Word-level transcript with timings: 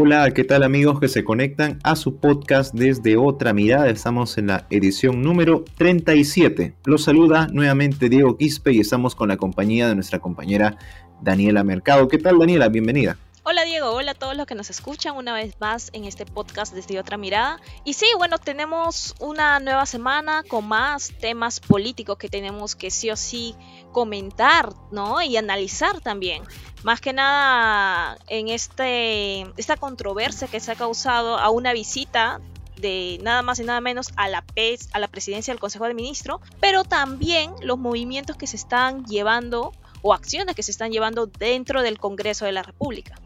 Hola, 0.00 0.30
¿qué 0.30 0.44
tal 0.44 0.62
amigos 0.62 1.00
que 1.00 1.08
se 1.08 1.24
conectan 1.24 1.80
a 1.82 1.96
su 1.96 2.18
podcast 2.18 2.72
desde 2.72 3.16
otra 3.16 3.52
mirada? 3.52 3.90
Estamos 3.90 4.38
en 4.38 4.46
la 4.46 4.64
edición 4.70 5.22
número 5.22 5.64
37. 5.76 6.72
Los 6.84 7.02
saluda 7.02 7.48
nuevamente 7.48 8.08
Diego 8.08 8.36
Quispe 8.36 8.70
y 8.70 8.78
estamos 8.78 9.16
con 9.16 9.26
la 9.26 9.36
compañía 9.36 9.88
de 9.88 9.96
nuestra 9.96 10.20
compañera 10.20 10.78
Daniela 11.20 11.64
Mercado. 11.64 12.06
¿Qué 12.06 12.18
tal 12.18 12.38
Daniela? 12.38 12.68
Bienvenida. 12.68 13.16
Hola 13.50 13.64
Diego, 13.64 13.92
hola 13.92 14.10
a 14.10 14.14
todos 14.14 14.36
los 14.36 14.46
que 14.46 14.54
nos 14.54 14.68
escuchan 14.68 15.16
una 15.16 15.32
vez 15.32 15.58
más 15.58 15.88
en 15.94 16.04
este 16.04 16.26
podcast 16.26 16.74
desde 16.74 17.00
otra 17.00 17.16
mirada. 17.16 17.58
Y 17.82 17.94
sí, 17.94 18.04
bueno, 18.18 18.36
tenemos 18.36 19.14
una 19.20 19.58
nueva 19.58 19.86
semana 19.86 20.42
con 20.42 20.68
más 20.68 21.14
temas 21.18 21.58
políticos 21.58 22.18
que 22.18 22.28
tenemos 22.28 22.76
que 22.76 22.90
sí 22.90 23.10
o 23.10 23.16
sí 23.16 23.54
comentar, 23.90 24.74
¿no? 24.92 25.22
Y 25.22 25.38
analizar 25.38 26.02
también. 26.02 26.42
Más 26.82 27.00
que 27.00 27.14
nada 27.14 28.18
en 28.26 28.48
este, 28.48 29.46
esta 29.56 29.78
controversia 29.78 30.46
que 30.46 30.60
se 30.60 30.72
ha 30.72 30.76
causado 30.76 31.38
a 31.38 31.48
una 31.48 31.72
visita 31.72 32.42
de 32.76 33.18
nada 33.22 33.40
más 33.40 33.58
y 33.60 33.64
nada 33.64 33.80
menos 33.80 34.10
a 34.16 34.28
la, 34.28 34.42
PES, 34.42 34.90
a 34.92 34.98
la 34.98 35.08
presidencia 35.08 35.54
del 35.54 35.58
Consejo 35.58 35.86
de 35.86 35.94
Ministros, 35.94 36.42
pero 36.60 36.84
también 36.84 37.54
los 37.62 37.78
movimientos 37.78 38.36
que 38.36 38.46
se 38.46 38.56
están 38.56 39.06
llevando 39.06 39.72
o 40.02 40.12
acciones 40.12 40.54
que 40.54 40.62
se 40.62 40.70
están 40.70 40.92
llevando 40.92 41.26
dentro 41.26 41.80
del 41.80 41.98
Congreso 41.98 42.44
de 42.44 42.52
la 42.52 42.62
República 42.62 43.18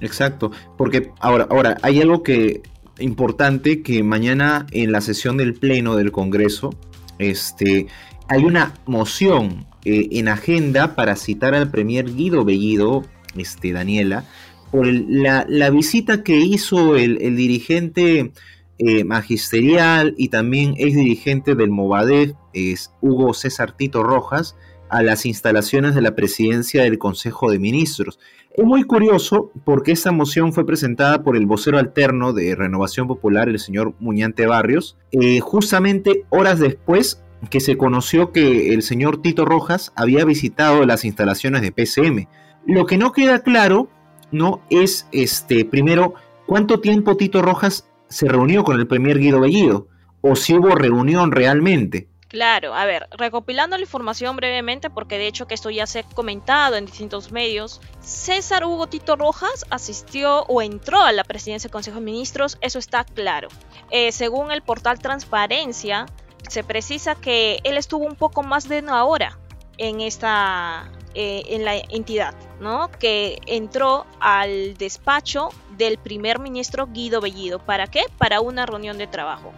exacto, 0.00 0.50
porque 0.76 1.10
ahora, 1.20 1.46
ahora 1.50 1.76
hay 1.82 2.00
algo 2.00 2.22
que 2.22 2.62
importante 2.98 3.82
que 3.82 4.02
mañana 4.02 4.66
en 4.70 4.92
la 4.92 5.00
sesión 5.00 5.36
del 5.36 5.54
Pleno 5.54 5.96
del 5.96 6.12
Congreso 6.12 6.70
este, 7.18 7.86
hay 8.28 8.44
una 8.44 8.74
moción 8.86 9.66
eh, 9.84 10.08
en 10.12 10.28
agenda 10.28 10.94
para 10.94 11.16
citar 11.16 11.54
al 11.54 11.70
Premier 11.70 12.14
Guido 12.14 12.44
Bellido, 12.44 13.04
este, 13.36 13.72
Daniela, 13.72 14.24
por 14.70 14.86
la, 14.86 15.70
visita 15.70 16.24
que 16.24 16.38
hizo 16.38 16.96
el, 16.96 17.36
dirigente 17.36 18.32
eh, 18.78 19.04
magisterial 19.04 20.14
y 20.18 20.28
también 20.28 20.74
ex 20.76 20.96
dirigente 20.96 21.54
del 21.54 21.70
Movadef, 21.70 22.32
es 22.52 22.92
Hugo 23.00 23.34
César 23.34 23.76
Tito 23.76 24.02
Rojas, 24.02 24.56
a 24.88 25.02
las 25.02 25.26
instalaciones 25.26 25.94
de 25.94 26.02
la 26.02 26.14
presidencia 26.14 26.82
del 26.82 26.98
Consejo 26.98 27.50
de 27.50 27.58
Ministros. 27.58 28.18
Es 28.56 28.64
muy 28.64 28.84
curioso 28.84 29.50
porque 29.64 29.92
esta 29.92 30.12
moción 30.12 30.52
fue 30.52 30.64
presentada 30.64 31.22
por 31.22 31.36
el 31.36 31.46
vocero 31.46 31.78
alterno 31.78 32.32
de 32.32 32.54
Renovación 32.54 33.08
Popular, 33.08 33.48
el 33.48 33.58
señor 33.58 33.94
Muñante 33.98 34.46
Barrios, 34.46 34.96
eh, 35.10 35.40
justamente 35.40 36.24
horas 36.30 36.60
después 36.60 37.20
que 37.50 37.60
se 37.60 37.76
conoció 37.76 38.32
que 38.32 38.72
el 38.72 38.82
señor 38.82 39.20
Tito 39.20 39.44
Rojas 39.44 39.92
había 39.96 40.24
visitado 40.24 40.84
las 40.86 41.04
instalaciones 41.04 41.62
de 41.62 41.72
PCM. 41.72 42.28
Lo 42.66 42.86
que 42.86 42.96
no 42.96 43.12
queda 43.12 43.40
claro, 43.40 43.88
¿no? 44.30 44.62
Es, 44.70 45.08
este, 45.12 45.64
primero, 45.64 46.14
cuánto 46.46 46.80
tiempo 46.80 47.16
Tito 47.16 47.42
Rojas 47.42 47.88
se 48.08 48.28
reunió 48.28 48.64
con 48.64 48.78
el 48.78 48.86
premier 48.86 49.18
Guido 49.18 49.40
Bellido, 49.40 49.88
o 50.20 50.36
si 50.36 50.54
hubo 50.54 50.74
reunión 50.74 51.32
realmente. 51.32 52.08
Claro, 52.34 52.74
a 52.74 52.84
ver, 52.84 53.06
recopilando 53.12 53.76
la 53.76 53.84
información 53.84 54.34
brevemente, 54.34 54.90
porque 54.90 55.18
de 55.18 55.28
hecho 55.28 55.46
que 55.46 55.54
esto 55.54 55.70
ya 55.70 55.86
se 55.86 56.00
ha 56.00 56.02
comentado 56.02 56.74
en 56.74 56.84
distintos 56.84 57.30
medios, 57.30 57.80
César 58.00 58.64
Hugo 58.64 58.88
Tito 58.88 59.14
Rojas 59.14 59.64
asistió 59.70 60.42
o 60.48 60.60
entró 60.60 61.00
a 61.00 61.12
la 61.12 61.22
presidencia 61.22 61.68
del 61.68 61.72
Consejo 61.72 62.00
de 62.00 62.04
Ministros, 62.06 62.58
eso 62.60 62.80
está 62.80 63.04
claro. 63.04 63.46
Eh, 63.92 64.10
según 64.10 64.50
el 64.50 64.62
portal 64.62 64.98
Transparencia, 64.98 66.06
se 66.48 66.64
precisa 66.64 67.14
que 67.14 67.60
él 67.62 67.76
estuvo 67.76 68.04
un 68.04 68.16
poco 68.16 68.42
más 68.42 68.68
de 68.68 68.80
una 68.80 69.04
hora 69.04 69.38
en 69.78 70.00
esta 70.00 70.90
eh, 71.14 71.44
en 71.50 71.64
la 71.64 71.76
entidad, 71.76 72.34
¿no? 72.58 72.90
Que 72.98 73.38
entró 73.46 74.06
al 74.18 74.74
despacho 74.76 75.50
del 75.76 75.98
primer 75.98 76.40
ministro 76.40 76.88
Guido 76.88 77.20
Bellido. 77.20 77.60
¿Para 77.60 77.86
qué? 77.86 78.06
Para 78.18 78.40
una 78.40 78.66
reunión 78.66 78.98
de 78.98 79.06
trabajo 79.06 79.52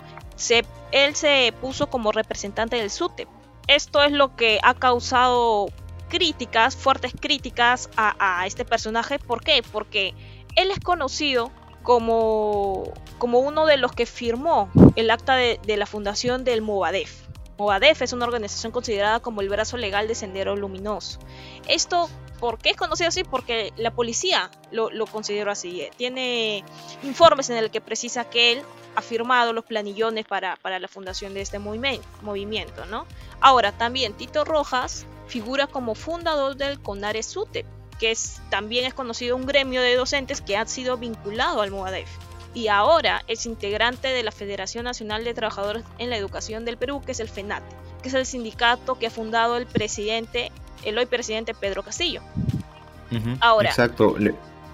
él 0.92 1.14
se 1.14 1.52
puso 1.60 1.88
como 1.88 2.12
representante 2.12 2.76
del 2.76 2.90
SUTEP. 2.90 3.28
Esto 3.68 4.02
es 4.02 4.12
lo 4.12 4.36
que 4.36 4.60
ha 4.62 4.74
causado 4.74 5.68
críticas, 6.08 6.76
fuertes 6.76 7.12
críticas 7.18 7.90
a, 7.96 8.44
este 8.46 8.64
personaje. 8.64 9.18
¿Por 9.18 9.42
qué? 9.42 9.62
Porque 9.72 10.14
él 10.54 10.70
es 10.70 10.80
conocido 10.80 11.50
como, 11.82 12.84
como 13.18 13.40
uno 13.40 13.66
de 13.66 13.76
los 13.76 13.92
que 13.92 14.06
firmó 14.06 14.70
el 14.94 15.10
acta 15.10 15.36
de, 15.36 15.58
la 15.76 15.86
fundación 15.86 16.44
del 16.44 16.62
Movadef. 16.62 17.25
Movadef 17.58 18.02
es 18.02 18.12
una 18.12 18.26
organización 18.26 18.72
considerada 18.72 19.20
como 19.20 19.40
el 19.40 19.48
brazo 19.48 19.76
legal 19.76 20.08
de 20.08 20.14
Sendero 20.14 20.56
Luminoso. 20.56 21.18
Esto, 21.68 22.08
¿por 22.38 22.58
qué 22.58 22.70
es 22.70 22.76
conocido 22.76 23.08
así? 23.08 23.24
Porque 23.24 23.72
la 23.76 23.92
policía 23.92 24.50
lo, 24.70 24.90
lo 24.90 25.06
consideró 25.06 25.50
así. 25.50 25.88
Tiene 25.96 26.64
informes 27.02 27.50
en 27.50 27.56
el 27.56 27.70
que 27.70 27.80
precisa 27.80 28.28
que 28.28 28.52
él 28.52 28.62
ha 28.96 29.02
firmado 29.02 29.52
los 29.52 29.64
planillones 29.64 30.26
para, 30.26 30.58
la 30.62 30.88
fundación 30.88 31.34
de 31.34 31.42
este 31.42 31.58
movimiento, 31.58 32.86
¿no? 32.86 33.06
Ahora, 33.40 33.72
también 33.72 34.14
Tito 34.14 34.44
Rojas 34.44 35.06
figura 35.28 35.66
como 35.66 35.94
fundador 35.94 36.56
del 36.56 36.80
CONARE 36.80 37.22
SUTEP, 37.22 37.66
que 37.98 38.16
también 38.48 38.86
es 38.86 38.94
conocido 38.94 39.36
un 39.36 39.46
gremio 39.46 39.82
de 39.82 39.96
docentes 39.96 40.40
que 40.40 40.56
ha 40.56 40.66
sido 40.66 40.96
vinculado 40.96 41.60
al 41.60 41.70
MOADEF. 41.70 42.08
Y 42.56 42.68
ahora 42.68 43.22
es 43.28 43.44
integrante 43.44 44.08
de 44.08 44.22
la 44.22 44.32
Federación 44.32 44.84
Nacional 44.84 45.24
de 45.24 45.34
Trabajadores 45.34 45.84
en 45.98 46.08
la 46.08 46.16
Educación 46.16 46.64
del 46.64 46.78
Perú, 46.78 47.02
que 47.04 47.12
es 47.12 47.20
el 47.20 47.28
FENATE, 47.28 47.66
que 48.02 48.08
es 48.08 48.14
el 48.14 48.24
sindicato 48.24 48.98
que 48.98 49.08
ha 49.08 49.10
fundado 49.10 49.58
el 49.58 49.66
presidente, 49.66 50.50
el 50.82 50.96
hoy 50.96 51.04
presidente 51.04 51.52
Pedro 51.52 51.82
Castillo. 51.82 52.22
ahora, 53.40 53.68
exacto. 53.68 54.16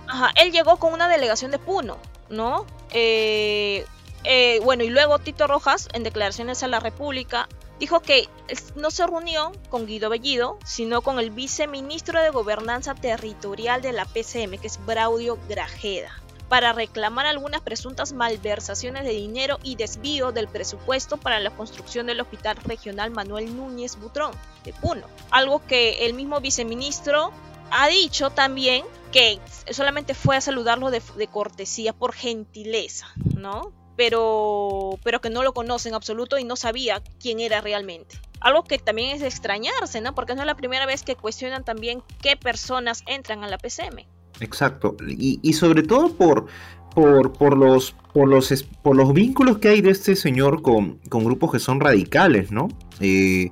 Ajá, 0.06 0.30
él 0.40 0.52
llegó 0.52 0.76
con 0.76 0.92
una 0.92 1.08
delegación 1.08 1.50
de 1.50 1.58
Puno, 1.58 1.98
¿no? 2.30 2.66
Eh, 2.90 3.84
eh, 4.22 4.60
bueno, 4.62 4.84
y 4.84 4.88
luego 4.88 5.18
Tito 5.18 5.48
Rojas, 5.48 5.88
en 5.92 6.04
declaraciones 6.04 6.62
a 6.62 6.68
la 6.68 6.78
República, 6.78 7.48
dijo 7.80 7.98
que 7.98 8.28
no 8.76 8.92
se 8.92 9.04
reunió 9.08 9.50
con 9.70 9.86
Guido 9.86 10.08
Bellido, 10.08 10.56
sino 10.64 11.02
con 11.02 11.18
el 11.18 11.32
viceministro 11.32 12.22
de 12.22 12.30
Gobernanza 12.30 12.94
Territorial 12.94 13.82
de 13.82 13.90
la 13.90 14.04
PCM, 14.04 14.58
que 14.60 14.68
es 14.68 14.78
Braudio 14.86 15.36
Grajeda, 15.48 16.21
para 16.52 16.74
reclamar 16.74 17.24
algunas 17.24 17.62
presuntas 17.62 18.12
malversaciones 18.12 19.04
de 19.04 19.12
dinero 19.12 19.58
y 19.62 19.76
desvío 19.76 20.32
del 20.32 20.48
presupuesto 20.48 21.16
para 21.16 21.40
la 21.40 21.48
construcción 21.48 22.08
del 22.08 22.20
Hospital 22.20 22.58
Regional 22.58 23.10
Manuel 23.10 23.56
Núñez 23.56 23.96
Butrón 23.96 24.32
de 24.62 24.74
Puno. 24.74 25.06
Algo 25.30 25.66
que 25.66 26.04
el 26.04 26.12
mismo 26.12 26.42
viceministro 26.42 27.32
ha 27.70 27.88
dicho 27.88 28.28
también 28.28 28.84
que 29.12 29.40
solamente 29.70 30.12
fue 30.12 30.36
a 30.36 30.42
saludarlo 30.42 30.90
de, 30.90 31.00
cortesía 31.26 31.94
por 31.94 32.12
gentileza, 32.12 33.06
¿no? 33.34 33.72
pero, 33.96 34.98
pero 35.02 35.22
que 35.22 35.30
no 35.30 35.42
lo 35.42 35.54
conoce 35.54 35.88
en 35.88 35.94
absoluto 35.94 36.36
y 36.36 36.44
no 36.44 36.56
sabía 36.56 37.02
quién 37.18 37.40
era 37.40 37.62
realmente. 37.62 38.20
Algo 38.40 38.64
que 38.64 38.76
también 38.76 39.14
es 39.14 39.22
de 39.22 39.28
extrañarse, 39.28 40.02
¿no? 40.02 40.14
Porque 40.14 40.34
no 40.34 40.42
es 40.42 40.46
la 40.46 40.56
primera 40.56 40.84
vez 40.84 41.02
que 41.02 41.16
cuestionan 41.16 41.64
también 41.64 42.02
qué 42.20 42.36
personas 42.36 43.04
entran 43.06 43.42
a 43.42 43.48
la 43.48 43.56
PCM. 43.56 44.06
Exacto, 44.40 44.96
y, 45.06 45.52
sobre 45.52 45.82
todo 45.82 46.14
por, 46.14 46.46
por, 46.94 47.56
los, 47.56 47.92
por, 48.12 48.28
los, 48.28 48.64
por 48.82 48.96
los 48.96 49.12
vínculos 49.12 49.58
que 49.58 49.68
hay 49.68 49.80
de 49.80 49.90
este 49.90 50.16
señor 50.16 50.62
con, 50.62 50.98
grupos 51.08 51.52
que 51.52 51.58
son 51.58 51.80
radicales, 51.80 52.50
¿no? 52.50 52.68
Eh, 53.00 53.50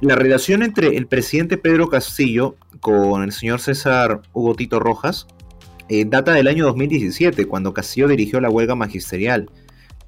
la 0.00 0.14
relación 0.14 0.62
entre 0.62 0.96
el 0.96 1.06
presidente 1.06 1.56
Pedro 1.56 1.88
Castillo 1.88 2.56
con 2.80 3.22
el 3.22 3.32
señor 3.32 3.60
César 3.60 4.20
Hugo 4.32 4.54
Tito 4.54 4.78
Rojas 4.78 5.26
eh, 5.88 6.04
data 6.04 6.32
del 6.32 6.48
año 6.48 6.64
2017, 6.64 7.46
cuando 7.46 7.72
Castillo 7.72 8.08
dirigió 8.08 8.40
la 8.40 8.50
huelga 8.50 8.74
magisterial. 8.74 9.48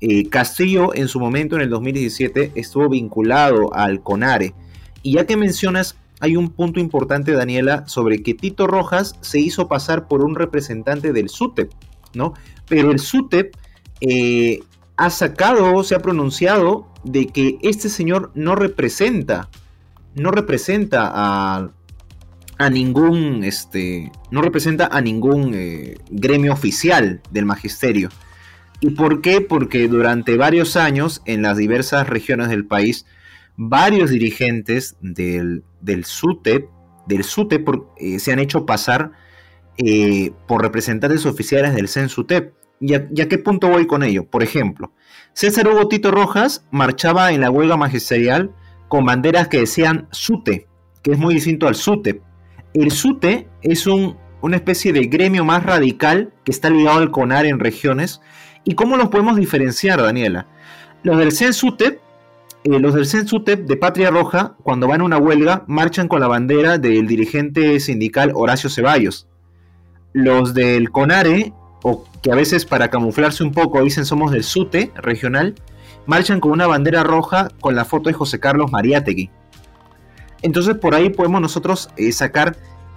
Eh, 0.00 0.28
Castillo 0.28 0.92
en 0.94 1.06
su 1.06 1.20
momento, 1.20 1.54
en 1.56 1.62
el 1.62 1.70
2017, 1.70 2.52
estuvo 2.56 2.88
vinculado 2.88 3.72
al 3.72 4.02
CONARE. 4.02 4.54
Y 5.02 5.14
ya 5.14 5.26
que 5.26 5.36
mencionas, 5.36 5.96
hay 6.20 6.36
un 6.36 6.50
punto 6.50 6.80
importante, 6.80 7.32
Daniela, 7.32 7.86
sobre 7.86 8.22
que 8.22 8.34
Tito 8.34 8.66
Rojas 8.66 9.16
se 9.20 9.38
hizo 9.38 9.68
pasar 9.68 10.08
por 10.08 10.22
un 10.22 10.34
representante 10.34 11.12
del 11.12 11.28
SUTEP, 11.28 11.70
¿no? 12.14 12.34
Pero 12.68 12.90
el 12.90 12.98
SUTEP 12.98 13.54
eh, 14.00 14.60
ha 14.96 15.10
sacado, 15.10 15.82
se 15.84 15.94
ha 15.94 16.00
pronunciado 16.00 16.88
de 17.04 17.26
que 17.26 17.58
este 17.62 17.88
señor 17.88 18.32
no 18.34 18.56
representa, 18.56 19.48
no 20.14 20.30
representa 20.32 21.10
a, 21.14 21.70
a 22.58 22.70
ningún, 22.70 23.44
este, 23.44 24.10
no 24.30 24.42
representa 24.42 24.88
a 24.90 25.00
ningún 25.00 25.52
eh, 25.54 25.98
gremio 26.10 26.52
oficial 26.52 27.20
del 27.30 27.46
magisterio. 27.46 28.08
¿Y 28.80 28.90
por 28.90 29.22
qué? 29.22 29.40
Porque 29.40 29.88
durante 29.88 30.36
varios 30.36 30.76
años 30.76 31.22
en 31.24 31.42
las 31.42 31.56
diversas 31.56 32.08
regiones 32.08 32.48
del 32.48 32.64
país 32.64 33.06
varios 33.58 34.10
dirigentes 34.10 34.96
del, 35.02 35.64
del 35.80 36.04
SUTEP, 36.04 36.68
del 37.06 37.24
SUTEP 37.24 37.68
eh, 37.98 38.18
se 38.20 38.32
han 38.32 38.38
hecho 38.38 38.64
pasar 38.64 39.10
eh, 39.76 40.32
por 40.46 40.62
representantes 40.62 41.26
oficiales 41.26 41.74
del 41.74 41.88
CENSUTEP. 41.88 42.54
¿Y 42.80 42.92
¿Y 42.92 42.94
a, 42.94 43.28
qué 43.28 43.38
punto 43.38 43.68
voy 43.68 43.86
con 43.88 44.04
ello? 44.04 44.24
Por 44.24 44.44
ejemplo, 44.44 44.92
César 45.32 45.66
Hugo 45.66 45.88
Tito 45.88 46.12
Rojas 46.12 46.64
marchaba 46.70 47.32
en 47.32 47.40
la 47.40 47.50
huelga 47.50 47.76
magisterial 47.76 48.52
con 48.86 49.04
banderas 49.04 49.48
que 49.48 49.58
decían 49.58 50.06
SUTE, 50.12 50.68
que 51.02 51.10
es 51.10 51.18
muy 51.18 51.34
distinto 51.34 51.66
al 51.66 51.74
SUTEP. 51.74 52.22
El 52.74 52.92
SUTE 52.92 53.48
es 53.62 53.88
un, 53.88 54.16
una 54.40 54.56
especie 54.56 54.92
de 54.92 55.06
gremio 55.06 55.44
más 55.44 55.64
radical 55.64 56.32
que 56.44 56.52
está 56.52 56.70
ligado 56.70 56.98
al 56.98 57.10
CONAR 57.10 57.44
en 57.46 57.58
regiones. 57.58 58.20
¿Y 58.62 58.74
cómo 58.74 58.96
los 58.96 59.08
podemos 59.08 59.36
diferenciar, 59.36 60.00
Daniela? 60.00 60.46
Los 61.02 61.18
del 61.18 61.32
CENSUTEP 61.32 62.00
eh, 62.64 62.78
los 62.78 62.94
del 62.94 63.06
CENSUTEP 63.06 63.66
de 63.66 63.76
Patria 63.76 64.10
Roja, 64.10 64.56
cuando 64.62 64.88
van 64.88 65.00
a 65.00 65.04
una 65.04 65.18
huelga, 65.18 65.64
marchan 65.68 66.08
con 66.08 66.20
la 66.20 66.26
bandera 66.26 66.78
del 66.78 67.06
dirigente 67.06 67.78
sindical 67.80 68.32
Horacio 68.34 68.68
Ceballos. 68.68 69.28
Los 70.12 70.54
del 70.54 70.90
CONARE, 70.90 71.52
o 71.82 72.04
que 72.22 72.32
a 72.32 72.34
veces 72.34 72.64
para 72.64 72.90
camuflarse 72.90 73.44
un 73.44 73.52
poco 73.52 73.82
dicen 73.82 74.04
somos 74.04 74.32
del 74.32 74.42
SUTE 74.42 74.90
regional, 74.96 75.54
marchan 76.06 76.40
con 76.40 76.50
una 76.50 76.66
bandera 76.66 77.04
roja 77.04 77.48
con 77.60 77.76
la 77.76 77.84
foto 77.84 78.08
de 78.08 78.14
José 78.14 78.40
Carlos 78.40 78.72
Mariátegui. 78.72 79.30
Entonces 80.42 80.76
por 80.76 80.94
ahí 80.94 81.10
podemos 81.10 81.40
nosotros 81.40 81.90
eh, 81.96 82.10
sacar 82.12 82.56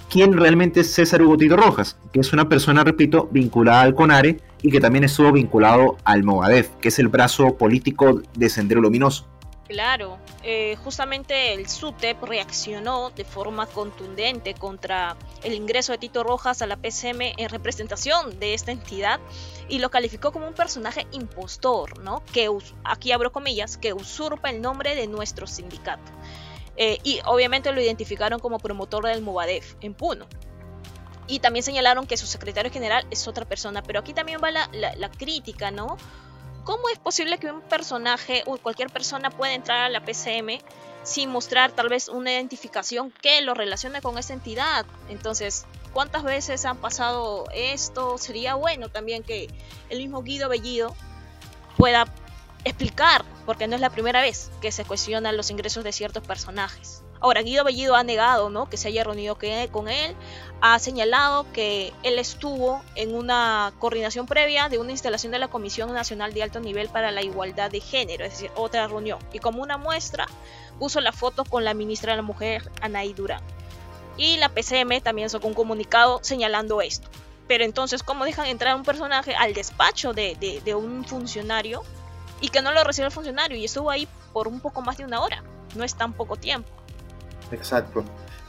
quién 0.09 0.33
realmente 0.33 0.81
es 0.81 0.93
César 0.93 1.21
Hugo 1.21 1.37
Tito 1.37 1.55
Rojas, 1.55 1.97
que 2.11 2.19
es 2.19 2.33
una 2.33 2.49
persona, 2.49 2.83
repito, 2.83 3.29
vinculada 3.31 3.81
al 3.81 3.95
CONARE 3.95 4.39
y 4.61 4.71
que 4.71 4.79
también 4.79 5.03
estuvo 5.03 5.31
vinculado 5.31 5.97
al 6.03 6.23
Movadef, 6.23 6.69
que 6.81 6.89
es 6.89 6.99
el 6.99 7.07
brazo 7.07 7.57
político 7.57 8.21
de 8.35 8.49
Sendero 8.49 8.81
Luminoso. 8.81 9.27
Claro, 9.71 10.19
eh, 10.43 10.75
justamente 10.83 11.53
el 11.53 11.69
SUTEP 11.69 12.23
reaccionó 12.23 13.09
de 13.11 13.23
forma 13.23 13.67
contundente 13.67 14.53
contra 14.53 15.15
el 15.43 15.53
ingreso 15.53 15.93
de 15.93 15.97
Tito 15.97 16.23
Rojas 16.23 16.61
a 16.61 16.67
la 16.67 16.75
PCM 16.75 17.35
en 17.37 17.47
representación 17.47 18.37
de 18.37 18.53
esta 18.53 18.73
entidad 18.73 19.21
y 19.69 19.79
lo 19.79 19.89
calificó 19.89 20.33
como 20.33 20.45
un 20.45 20.53
personaje 20.53 21.07
impostor, 21.13 21.99
¿no? 21.99 22.21
Que 22.33 22.49
aquí 22.83 23.13
abro 23.13 23.31
comillas, 23.31 23.77
que 23.77 23.93
usurpa 23.93 24.49
el 24.49 24.61
nombre 24.61 24.93
de 24.93 25.07
nuestro 25.07 25.47
sindicato. 25.47 26.11
Eh, 26.75 26.97
y 27.05 27.21
obviamente 27.23 27.71
lo 27.71 27.79
identificaron 27.79 28.41
como 28.41 28.59
promotor 28.59 29.05
del 29.05 29.21
Movadef 29.21 29.75
en 29.79 29.93
Puno. 29.93 30.27
Y 31.27 31.39
también 31.39 31.63
señalaron 31.63 32.07
que 32.07 32.17
su 32.17 32.27
secretario 32.27 32.73
general 32.73 33.07
es 33.09 33.25
otra 33.25 33.45
persona, 33.45 33.81
pero 33.81 34.01
aquí 34.01 34.13
también 34.13 34.41
va 34.43 34.51
la, 34.51 35.11
crítica, 35.11 35.71
¿no? 35.71 35.95
¿Cómo 36.63 36.89
es 36.89 36.99
posible 36.99 37.39
que 37.39 37.51
un 37.51 37.61
personaje 37.61 38.43
o 38.45 38.57
cualquier 38.57 38.91
persona 38.91 39.31
pueda 39.31 39.53
entrar 39.53 39.79
a 39.79 39.89
la 39.89 40.05
PCM 40.05 40.59
sin 41.03 41.31
mostrar 41.31 41.71
tal 41.71 41.89
vez 41.89 42.07
una 42.07 42.31
identificación 42.31 43.11
que 43.11 43.41
lo 43.41 43.55
relacione 43.55 44.01
con 44.01 44.19
esa 44.19 44.33
entidad? 44.33 44.85
Entonces, 45.09 45.65
¿cuántas 45.91 46.23
veces 46.23 46.65
han 46.65 46.77
pasado 46.77 47.45
esto? 47.53 48.19
Sería 48.19 48.53
bueno 48.53 48.89
también 48.89 49.23
que 49.23 49.47
el 49.89 49.97
mismo 49.97 50.21
Guido 50.21 50.49
Bellido 50.49 50.95
pueda 51.77 52.05
explicar, 52.63 53.25
porque 53.47 53.67
no 53.67 53.73
es 53.73 53.81
la 53.81 53.89
primera 53.89 54.21
vez 54.21 54.51
que 54.61 54.71
se 54.71 54.85
cuestionan 54.85 55.37
los 55.37 55.49
ingresos 55.49 55.83
de 55.83 55.91
ciertos 55.91 56.23
personajes. 56.23 57.01
Ahora, 57.21 57.43
Guido 57.43 57.63
Bellido 57.63 57.95
ha 57.95 58.03
negado 58.03 58.49
¿no? 58.49 58.67
que 58.67 58.77
se 58.77 58.87
haya 58.87 59.03
reunido 59.03 59.37
con 59.71 59.87
él, 59.87 60.15
ha 60.59 60.79
señalado 60.79 61.45
que 61.53 61.93
él 62.01 62.17
estuvo 62.17 62.83
en 62.95 63.13
una 63.13 63.73
coordinación 63.77 64.25
previa 64.25 64.69
de 64.69 64.79
una 64.79 64.91
instalación 64.91 65.31
de 65.31 65.37
la 65.37 65.47
Comisión 65.47 65.93
Nacional 65.93 66.33
de 66.33 66.41
Alto 66.41 66.59
Nivel 66.59 66.89
para 66.89 67.11
la 67.11 67.21
Igualdad 67.21 67.69
de 67.69 67.79
Género, 67.79 68.25
es 68.25 68.31
decir, 68.31 68.51
otra 68.55 68.87
reunión. 68.87 69.19
Y 69.33 69.39
como 69.39 69.61
una 69.61 69.77
muestra, 69.77 70.25
puso 70.79 70.99
la 70.99 71.11
foto 71.11 71.45
con 71.45 71.63
la 71.63 71.75
ministra 71.75 72.13
de 72.13 72.17
la 72.17 72.23
Mujer, 72.23 72.71
Anaí 72.81 73.13
Durán. 73.13 73.43
Y 74.17 74.37
la 74.37 74.49
PCM 74.49 75.01
también 75.01 75.29
sacó 75.29 75.47
un 75.47 75.53
comunicado 75.53 76.19
señalando 76.23 76.81
esto. 76.81 77.07
Pero 77.47 77.63
entonces, 77.63 78.01
¿cómo 78.01 78.25
dejan 78.25 78.47
entrar 78.47 78.75
un 78.75 78.83
personaje 78.83 79.35
al 79.35 79.53
despacho 79.53 80.13
de, 80.13 80.35
de, 80.39 80.59
de 80.61 80.73
un 80.73 81.05
funcionario 81.05 81.83
y 82.39 82.49
que 82.49 82.63
no 82.63 82.71
lo 82.71 82.83
recibe 82.83 83.07
el 83.07 83.11
funcionario 83.11 83.57
y 83.57 83.65
estuvo 83.65 83.91
ahí 83.91 84.07
por 84.33 84.47
un 84.47 84.59
poco 84.59 84.81
más 84.81 84.97
de 84.97 85.05
una 85.05 85.21
hora? 85.21 85.43
No 85.75 85.83
es 85.83 85.93
tan 85.95 86.13
poco 86.13 86.35
tiempo. 86.35 86.80
Exacto, 87.51 88.03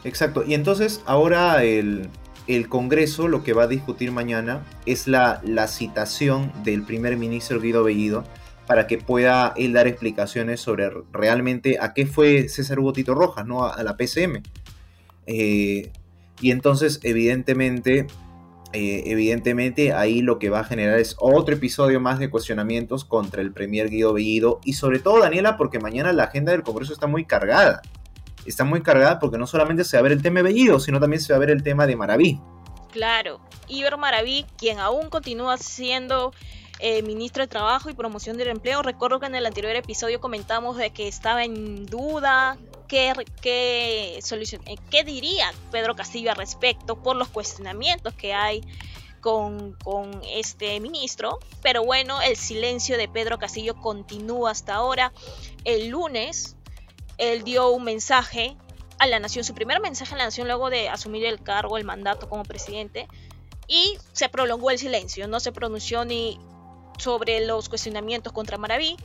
exacto. 0.04 0.44
Y 0.46 0.54
entonces 0.54 1.02
ahora 1.06 1.62
el, 1.64 2.08
el 2.46 2.68
Congreso 2.68 3.28
lo 3.28 3.42
que 3.44 3.52
va 3.52 3.64
a 3.64 3.68
discutir 3.68 4.12
mañana 4.12 4.64
es 4.86 5.06
la, 5.06 5.40
la, 5.44 5.68
citación 5.68 6.52
del 6.64 6.82
primer 6.82 7.16
ministro 7.16 7.60
Guido 7.60 7.84
Bellido 7.84 8.24
para 8.66 8.86
que 8.86 8.98
pueda 8.98 9.52
él 9.56 9.72
dar 9.72 9.86
explicaciones 9.86 10.60
sobre 10.60 10.90
realmente 11.12 11.78
a 11.80 11.92
qué 11.94 12.06
fue 12.06 12.48
César 12.48 12.78
Hugo 12.78 12.92
Tito 12.92 13.14
Rojas, 13.14 13.46
¿no? 13.46 13.64
A, 13.64 13.82
la 13.82 13.96
PCM. 13.96 14.42
Eh, 15.26 15.90
y 16.40 16.50
entonces, 16.50 17.00
evidentemente, 17.02 18.06
eh, 18.72 19.02
evidentemente 19.06 19.92
ahí 19.92 20.22
lo 20.22 20.38
que 20.38 20.48
va 20.48 20.60
a 20.60 20.64
generar 20.64 20.98
es 20.98 21.16
otro 21.18 21.54
episodio 21.54 22.00
más 22.00 22.18
de 22.18 22.30
cuestionamientos 22.30 23.04
contra 23.04 23.42
el 23.42 23.52
premier 23.52 23.90
Guido 23.90 24.14
Bellido 24.14 24.60
y 24.64 24.72
sobre 24.72 24.98
todo 24.98 25.20
Daniela 25.20 25.56
porque 25.56 25.78
mañana 25.78 26.12
la 26.12 26.24
agenda 26.24 26.52
del 26.52 26.62
Congreso 26.62 26.92
está 26.94 27.06
muy 27.06 27.24
cargada 27.26 27.82
está 28.46 28.64
muy 28.64 28.82
cargada 28.82 29.18
porque 29.18 29.38
no 29.38 29.46
solamente 29.46 29.84
se 29.84 29.96
va 29.96 30.00
a 30.00 30.02
ver 30.02 30.12
el 30.12 30.22
tema 30.22 30.40
de 30.40 30.44
Bellido, 30.44 30.80
sino 30.80 31.00
también 31.00 31.20
se 31.20 31.32
va 31.32 31.36
a 31.36 31.40
ver 31.40 31.50
el 31.50 31.62
tema 31.62 31.86
de 31.86 31.96
Maraví. 31.96 32.40
Claro, 32.90 33.40
Iber 33.68 33.96
Maraví, 33.96 34.44
quien 34.58 34.78
aún 34.78 35.08
continúa 35.08 35.56
siendo 35.56 36.32
eh, 36.78 37.02
ministro 37.02 37.42
de 37.42 37.46
Trabajo 37.46 37.90
y 37.90 37.94
Promoción 37.94 38.36
del 38.36 38.48
Empleo. 38.48 38.82
Recuerdo 38.82 39.20
que 39.20 39.26
en 39.26 39.34
el 39.34 39.46
anterior 39.46 39.74
episodio 39.76 40.20
comentamos 40.20 40.76
de 40.76 40.90
que 40.90 41.08
estaba 41.08 41.44
en 41.44 41.86
duda 41.86 42.58
qué, 42.88 43.12
qué, 43.40 44.18
solución, 44.20 44.62
eh, 44.66 44.76
qué 44.90 45.04
diría 45.04 45.52
Pedro 45.70 45.94
Castillo 45.94 46.30
al 46.30 46.36
respecto 46.36 47.02
por 47.02 47.16
los 47.16 47.28
cuestionamientos 47.28 48.12
que 48.14 48.34
hay 48.34 48.62
con, 49.20 49.74
con, 49.84 50.20
este 50.28 50.80
ministro. 50.80 51.38
Pero 51.62 51.84
bueno, 51.84 52.20
el 52.20 52.36
silencio 52.36 52.98
de 52.98 53.08
Pedro 53.08 53.38
Castillo 53.38 53.76
continúa 53.76 54.50
hasta 54.50 54.74
ahora. 54.74 55.12
El 55.64 55.88
lunes 55.88 56.56
él 57.18 57.44
dio 57.44 57.70
un 57.70 57.84
mensaje 57.84 58.56
a 58.98 59.06
la 59.06 59.18
nación, 59.18 59.44
su 59.44 59.54
primer 59.54 59.80
mensaje 59.80 60.14
a 60.14 60.18
la 60.18 60.24
nación 60.24 60.46
luego 60.46 60.70
de 60.70 60.88
asumir 60.88 61.24
el 61.24 61.42
cargo, 61.42 61.76
el 61.76 61.84
mandato 61.84 62.28
como 62.28 62.44
presidente, 62.44 63.08
y 63.66 63.96
se 64.12 64.28
prolongó 64.28 64.70
el 64.70 64.78
silencio, 64.78 65.26
no 65.28 65.40
se 65.40 65.52
pronunció 65.52 66.04
ni 66.04 66.38
sobre 66.98 67.44
los 67.44 67.68
cuestionamientos 67.68 68.32
contra 68.32 68.58
Maraví 68.58 68.96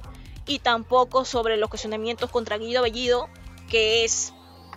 y 0.46 0.60
tampoco 0.60 1.26
sobre 1.26 1.58
los 1.58 1.70
cuestionamientos 1.70 2.30
contra 2.30 2.58
Guido 2.58 2.84
Bellido, 2.84 3.30
que 3.70 4.04
es 4.04 4.34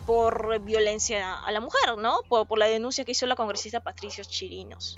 por 0.06 0.60
violencia 0.60 1.38
a 1.38 1.52
la 1.52 1.60
mujer, 1.60 1.96
¿no? 1.98 2.20
Por, 2.28 2.58
la 2.58 2.66
denuncia 2.66 3.04
que 3.04 3.12
hizo 3.12 3.26
la 3.26 3.36
congresista 3.36 3.80
Patricio 3.80 4.24
Chirinos. 4.24 4.96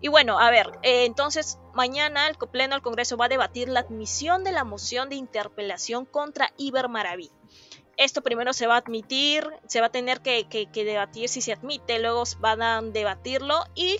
Y 0.00 0.08
bueno, 0.08 0.38
a 0.38 0.50
ver, 0.50 0.70
eh, 0.82 1.06
entonces 1.06 1.58
mañana 1.72 2.28
el 2.28 2.36
Pleno 2.36 2.74
del 2.74 2.82
Congreso 2.82 3.16
va 3.16 3.24
a 3.24 3.28
debatir 3.28 3.68
la 3.68 3.80
admisión 3.80 4.44
de 4.44 4.52
la 4.52 4.64
moción 4.64 5.08
de 5.08 5.16
interpelación 5.16 6.04
contra 6.04 6.52
Iber 6.56 6.88
Maraví. 6.88 7.30
Esto 7.96 8.22
primero 8.22 8.52
se 8.52 8.66
va 8.66 8.74
a 8.74 8.78
admitir, 8.78 9.46
se 9.66 9.80
va 9.80 9.86
a 9.86 9.92
tener 9.92 10.20
que, 10.20 10.46
que, 10.48 10.84
debatir 10.84 11.28
si 11.28 11.40
se 11.40 11.52
admite, 11.52 11.98
luego 12.00 12.24
van 12.40 12.62
a 12.62 12.82
debatirlo 12.82 13.64
y 13.74 13.98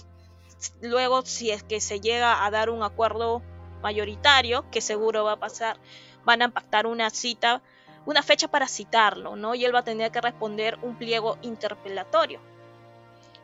luego 0.80 1.22
si 1.22 1.50
es 1.50 1.62
que 1.62 1.80
se 1.80 2.00
llega 2.00 2.44
a 2.44 2.50
dar 2.50 2.70
un 2.70 2.82
acuerdo 2.82 3.42
mayoritario, 3.82 4.68
que 4.70 4.80
seguro 4.80 5.24
va 5.24 5.32
a 5.32 5.38
pasar, 5.38 5.78
van 6.24 6.42
a 6.42 6.48
pactar 6.48 6.86
una 6.86 7.10
cita, 7.10 7.62
una 8.06 8.22
fecha 8.22 8.48
para 8.48 8.66
citarlo, 8.66 9.36
¿no? 9.36 9.54
Y 9.54 9.64
él 9.64 9.74
va 9.74 9.80
a 9.80 9.84
tener 9.84 10.10
que 10.10 10.20
responder 10.20 10.78
un 10.82 10.96
pliego 10.96 11.38
interpelatorio, 11.42 12.40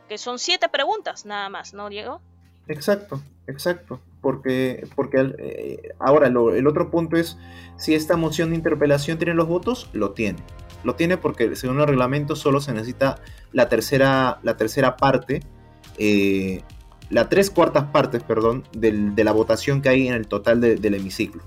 que 0.08 0.18
son 0.18 0.38
siete 0.38 0.68
preguntas 0.68 1.26
nada 1.26 1.48
más, 1.48 1.74
¿no, 1.74 1.88
Diego? 1.88 2.20
Exacto, 2.66 3.20
exacto. 3.50 4.00
Porque, 4.20 4.86
porque 4.94 5.34
eh, 5.38 5.92
ahora 5.98 6.26
el 6.26 6.66
otro 6.66 6.90
punto 6.90 7.16
es 7.16 7.38
si 7.76 7.94
esta 7.94 8.16
moción 8.16 8.50
de 8.50 8.56
interpelación 8.56 9.16
tiene 9.18 9.34
los 9.34 9.48
votos, 9.48 9.88
lo 9.92 10.10
tiene. 10.10 10.38
Lo 10.84 10.94
tiene 10.94 11.16
porque 11.16 11.56
según 11.56 11.80
el 11.80 11.86
reglamento 11.86 12.36
solo 12.36 12.60
se 12.60 12.72
necesita 12.72 13.16
la 13.52 13.68
tercera, 13.68 14.38
la 14.42 14.56
tercera 14.56 14.96
parte, 14.96 15.40
eh, 15.98 16.62
la 17.08 17.28
tres 17.28 17.50
cuartas 17.50 17.84
partes, 17.84 18.22
perdón, 18.22 18.64
del, 18.72 19.14
de 19.14 19.24
la 19.24 19.32
votación 19.32 19.82
que 19.82 19.88
hay 19.88 20.08
en 20.08 20.14
el 20.14 20.26
total 20.26 20.60
del 20.60 20.94
hemiciclo. 20.94 21.42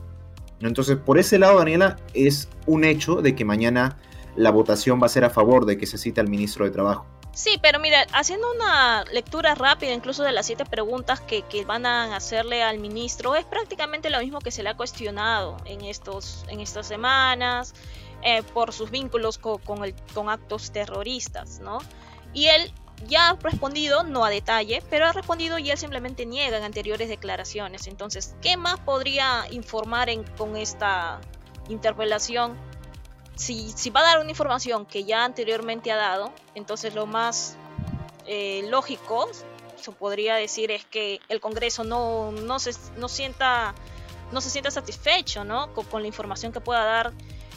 Entonces, 0.59 0.97
por 0.97 1.17
ese 1.17 1.39
lado, 1.39 1.59
Daniela, 1.59 1.97
es 2.13 2.49
un 2.65 2.83
hecho 2.83 3.21
de 3.21 3.35
que 3.35 3.45
mañana 3.45 3.97
la 4.35 4.51
votación 4.51 5.01
va 5.01 5.07
a 5.07 5.09
ser 5.09 5.25
a 5.25 5.29
favor 5.29 5.65
de 5.65 5.77
que 5.77 5.85
se 5.85 5.97
cite 5.97 6.21
al 6.21 6.29
ministro 6.29 6.65
de 6.65 6.71
Trabajo. 6.71 7.05
Sí, 7.33 7.57
pero 7.59 7.79
mira, 7.79 8.05
haciendo 8.13 8.51
una 8.51 9.05
lectura 9.05 9.55
rápida 9.55 9.91
incluso 9.91 10.21
de 10.21 10.31
las 10.31 10.45
siete 10.45 10.65
preguntas 10.65 11.19
que, 11.19 11.41
que, 11.41 11.65
van 11.65 11.87
a 11.87 12.15
hacerle 12.15 12.61
al 12.61 12.77
ministro, 12.77 13.35
es 13.35 13.43
prácticamente 13.43 14.11
lo 14.11 14.19
mismo 14.19 14.39
que 14.39 14.51
se 14.51 14.61
le 14.61 14.69
ha 14.69 14.77
cuestionado 14.77 15.57
en, 15.65 15.81
estos, 15.81 16.45
en 16.49 16.59
estas 16.59 16.85
semanas 16.85 17.73
eh, 18.21 18.43
por 18.43 18.71
sus 18.71 18.91
vínculos 18.91 19.39
con, 19.39 19.57
con, 19.59 19.83
el, 19.83 19.95
con 20.13 20.29
actos 20.29 20.71
terroristas, 20.71 21.59
¿no? 21.59 21.79
Y 22.33 22.45
él 22.47 22.71
ya 23.07 23.29
ha 23.29 23.35
respondido, 23.35 24.03
no 24.03 24.23
a 24.23 24.29
detalle, 24.29 24.83
pero 24.91 25.07
ha 25.07 25.11
respondido 25.11 25.57
y 25.57 25.71
él 25.71 25.77
simplemente 25.77 26.27
niega 26.27 26.57
en 26.57 26.63
anteriores 26.63 27.09
declaraciones. 27.09 27.87
Entonces, 27.87 28.35
¿qué 28.43 28.57
más 28.57 28.79
podría 28.79 29.47
informar 29.49 30.09
en, 30.09 30.23
con 30.23 30.55
esta 30.55 31.19
interpelación 31.67 32.57
si, 33.35 33.71
si 33.71 33.89
va 33.89 34.01
a 34.01 34.03
dar 34.03 34.19
una 34.19 34.29
información 34.29 34.85
que 34.85 35.03
ya 35.03 35.25
anteriormente 35.25 35.91
ha 35.91 35.95
dado, 35.95 36.31
entonces 36.55 36.93
lo 36.93 37.05
más 37.05 37.57
eh, 38.27 38.65
lógico, 38.69 39.29
se 39.75 39.91
podría 39.91 40.35
decir, 40.35 40.71
es 40.71 40.85
que 40.85 41.19
el 41.29 41.39
Congreso 41.39 41.83
no, 41.83 42.31
no, 42.31 42.59
se, 42.59 42.71
no, 42.97 43.09
sienta, 43.09 43.73
no 44.31 44.39
se 44.39 44.49
sienta 44.49 44.71
satisfecho 44.71 45.43
¿no? 45.43 45.73
con, 45.73 46.01
la 46.01 46.07
información 46.07 46.51
que 46.51 46.61
pueda 46.61 46.83
dar 46.83 47.11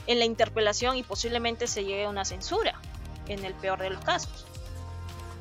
en 0.06 0.18
la 0.18 0.24
interpelación 0.24 0.96
y 0.96 1.02
posiblemente 1.02 1.66
se 1.66 1.84
llegue 1.84 2.04
a 2.04 2.08
una 2.08 2.24
censura, 2.24 2.80
en 3.28 3.44
el 3.44 3.54
peor 3.54 3.80
de 3.80 3.90
los 3.90 4.02
casos. 4.04 4.46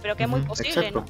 Pero 0.02 0.16
que 0.16 0.24
es 0.24 0.30
muy 0.30 0.42
posible, 0.42 0.92
¿no? 0.92 1.06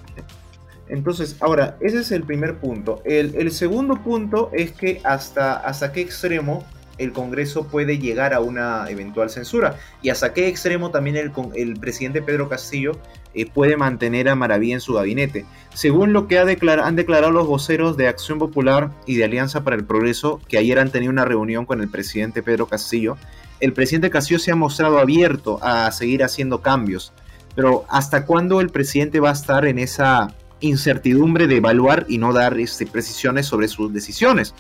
Entonces, 0.88 1.36
ahora, 1.42 1.78
ese 1.82 2.02
es 2.02 2.12
el 2.12 2.24
primer 2.24 2.60
punto. 2.60 3.02
El, 3.06 3.34
el, 3.36 3.52
segundo 3.52 4.04
punto 4.04 4.52
es 4.54 4.72
que 4.72 5.02
hasta, 5.04 5.56
hasta 5.56 5.92
qué 5.92 6.02
extremo 6.02 6.64
el 6.98 7.12
Congreso 7.12 7.68
puede 7.68 7.98
llegar 7.98 8.34
a 8.34 8.40
una 8.40 8.90
eventual 8.90 9.30
censura 9.30 9.78
y 10.02 10.10
hasta 10.10 10.34
qué 10.34 10.48
extremo 10.48 10.92
también 10.92 11.16
el, 11.16 11.32
el 11.56 11.80
presidente 11.80 12.22
Pedro 12.22 12.50
Castillo 12.50 12.94
eh, 13.34 13.46
puede 13.46 13.76
mantener 13.76 14.30
a 14.30 14.36
Maravilla 14.36 14.76
en 14.76 14.82
su 14.82 14.94
gabinete. 14.94 15.46
Según 15.74 16.14
lo 16.14 16.28
que 16.28 16.40
ha 16.40 16.44
han 16.44 16.96
declarado 16.96 17.32
los 17.32 17.48
voceros 17.48 17.98
de 17.98 18.08
Acción 18.08 18.40
Popular 18.40 18.92
y 19.06 19.16
de 19.16 19.26
Alianza 19.26 19.64
para 19.64 19.76
el 19.76 19.84
Progreso, 19.84 20.40
que 20.48 20.58
ayer 20.58 20.80
han 20.80 20.90
tenido 20.90 21.12
una 21.12 21.26
reunión 21.26 21.66
con 21.66 21.82
el 21.82 21.90
presidente 21.90 22.42
Pedro 22.42 22.68
Castillo, 22.68 23.18
el 23.60 23.74
presidente 23.74 24.10
Castillo 24.10 24.40
se 24.40 24.52
ha 24.52 24.56
mostrado 24.56 25.00
abierto 25.00 25.60
a 25.62 25.92
seguir 25.92 26.24
haciendo 26.24 26.62
cambios. 26.62 27.12
Pero 27.56 27.86
¿hasta 27.90 28.26
cuándo 28.26 28.62
el 28.62 28.70
presidente 28.70 29.20
va 29.20 29.30
a 29.30 29.34
estar 29.34 29.66
en 29.66 29.80
esa 29.80 30.34
incertidumbre 30.62 31.48
de 31.48 31.58
evaluar 31.58 32.06
y 32.08 32.18
no 32.18 32.32
dar 32.32 32.58
este, 32.60 32.86
precisiones 32.86 33.46
sobre 33.46 33.68
sus 33.68 33.94
decisiones? 33.94 34.54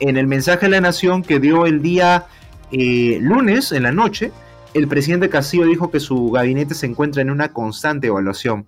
En 0.00 0.16
el 0.16 0.26
mensaje 0.26 0.66
a 0.66 0.68
la 0.68 0.80
nación 0.80 1.22
que 1.22 1.38
dio 1.38 1.66
el 1.66 1.82
día 1.82 2.26
eh, 2.72 3.18
lunes 3.20 3.72
en 3.72 3.84
la 3.84 3.92
noche, 3.92 4.32
el 4.74 4.88
presidente 4.88 5.28
Castillo 5.28 5.66
dijo 5.66 5.90
que 5.90 6.00
su 6.00 6.30
gabinete 6.30 6.74
se 6.74 6.86
encuentra 6.86 7.22
en 7.22 7.30
una 7.30 7.52
constante 7.52 8.06
evaluación. 8.08 8.66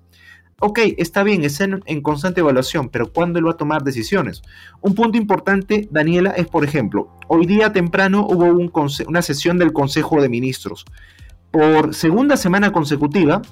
Ok, 0.61 0.79
está 0.97 1.25
bien, 1.25 1.43
está 1.43 1.65
en, 1.65 2.03
constante 2.03 2.41
evaluación, 2.41 2.89
pero 2.89 3.12
¿cuándo 3.12 3.39
él 3.39 3.47
va 3.47 3.53
a 3.53 3.57
tomar 3.57 3.83
decisiones? 3.83 4.43
Un 4.81 4.95
punto 4.95 5.19
importante, 5.19 5.89
Daniela, 5.91 6.31
es 6.31 6.47
por 6.47 6.65
ejemplo, 6.65 7.09
hoy 7.27 7.47
día 7.47 7.73
temprano 7.73 8.25
hubo 8.29 8.45
una 9.09 9.23
sesión 9.23 9.59
del 9.59 9.73
Consejo 9.73 10.23
de 10.23 10.29
Ministros. 10.29 10.85
Por 11.51 11.95
segunda 11.95 12.37
semana 12.37 12.71
consecutiva, 12.71 13.43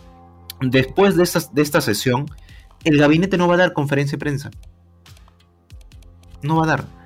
después 0.60 1.16
de 1.16 1.28
de 1.52 1.62
esta 1.62 1.80
sesión, 1.80 2.26
el 2.84 2.96
gabinete 2.98 3.36
no 3.36 3.48
va 3.48 3.54
a 3.54 3.58
dar 3.58 3.72
conferencia 3.72 4.16
de 4.16 4.20
prensa. 4.20 4.50
No 6.42 6.56
va 6.56 6.64
a 6.64 6.68
dar 6.68 6.99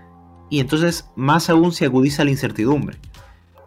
y 0.54 0.60
entonces 0.60 1.06
más 1.16 1.50
aún 1.50 1.72
se 1.72 1.84
agudiza 1.84 2.24
la 2.24 2.30
incertidumbre. 2.30 2.96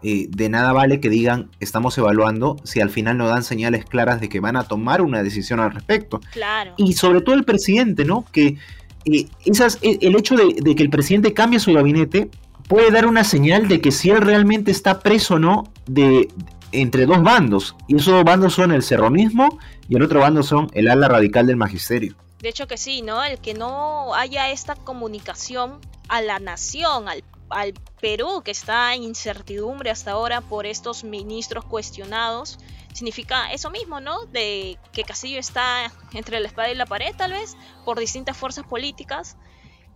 Eh, 0.03 0.27
de 0.29 0.47
nada 0.47 0.71
vale 0.71 1.01
que 1.01 1.09
digan 1.09 1.49
estamos 1.59 1.97
evaluando 1.97 2.55
si 2.63 2.79
al 2.79 2.89
final 2.89 3.17
no 3.17 3.27
dan 3.27 3.43
señales 3.43 3.83
claras 3.83 4.21
de 4.21 4.29
que 4.29 4.39
van 4.39 4.55
a 4.55 4.63
tomar 4.63 5.01
una 5.01 5.21
decisión 5.21 5.59
al 5.59 5.71
respecto. 5.71 6.21
Claro. 6.31 6.75
Y 6.77 6.93
sobre 6.93 7.19
todo 7.19 7.35
el 7.35 7.43
presidente, 7.43 8.05
¿no? 8.05 8.23
Que 8.31 8.55
eh, 9.03 9.27
esas, 9.43 9.79
eh, 9.81 9.97
el 9.99 10.15
hecho 10.15 10.37
de, 10.37 10.55
de, 10.61 10.75
que 10.75 10.83
el 10.83 10.89
presidente 10.89 11.33
cambie 11.33 11.59
su 11.59 11.73
gabinete 11.73 12.29
puede 12.69 12.89
dar 12.89 13.05
una 13.05 13.25
señal 13.25 13.67
de 13.67 13.81
que 13.81 13.91
si 13.91 14.09
él 14.09 14.21
realmente 14.21 14.71
está 14.71 15.01
preso 15.01 15.33
o 15.33 15.39
no 15.39 15.65
de, 15.87 16.29
entre 16.71 17.05
dos 17.05 17.21
bandos. 17.21 17.75
Y 17.89 17.97
esos 17.97 18.13
dos 18.13 18.23
bandos 18.23 18.53
son 18.53 18.71
el 18.71 18.81
cerronismo 18.81 19.59
y 19.89 19.97
el 19.97 20.03
otro 20.03 20.21
bando 20.21 20.41
son 20.41 20.69
el 20.71 20.87
ala 20.87 21.09
radical 21.09 21.47
del 21.47 21.57
magisterio. 21.57 22.15
De 22.39 22.49
hecho 22.49 22.67
que 22.67 22.77
sí, 22.77 23.01
¿no? 23.01 23.23
El 23.23 23.39
que 23.39 23.53
no 23.53 24.13
haya 24.13 24.51
esta 24.51 24.75
comunicación 24.75 25.81
a 26.07 26.21
la 26.21 26.39
nación, 26.39 27.07
al, 27.09 27.73
Perú, 27.99 28.43
que 28.43 28.51
está 28.51 28.93
en 28.93 29.03
incertidumbre 29.03 29.89
hasta 29.89 30.11
ahora 30.11 30.41
por 30.41 30.67
estos 30.67 31.03
ministros 31.03 31.65
cuestionados, 31.65 32.59
significa 32.93 33.51
eso 33.51 33.71
mismo, 33.71 33.99
¿no? 33.99 34.25
De 34.27 34.77
que 34.91 35.03
Castillo 35.03 35.39
está 35.39 35.91
entre 36.13 36.39
la 36.39 36.47
espada 36.47 36.69
y 36.69 36.75
la 36.75 36.85
pared, 36.85 37.15
tal 37.17 37.31
vez, 37.31 37.57
por 37.85 37.99
distintas 37.99 38.37
fuerzas 38.37 38.67
políticas. 38.67 39.37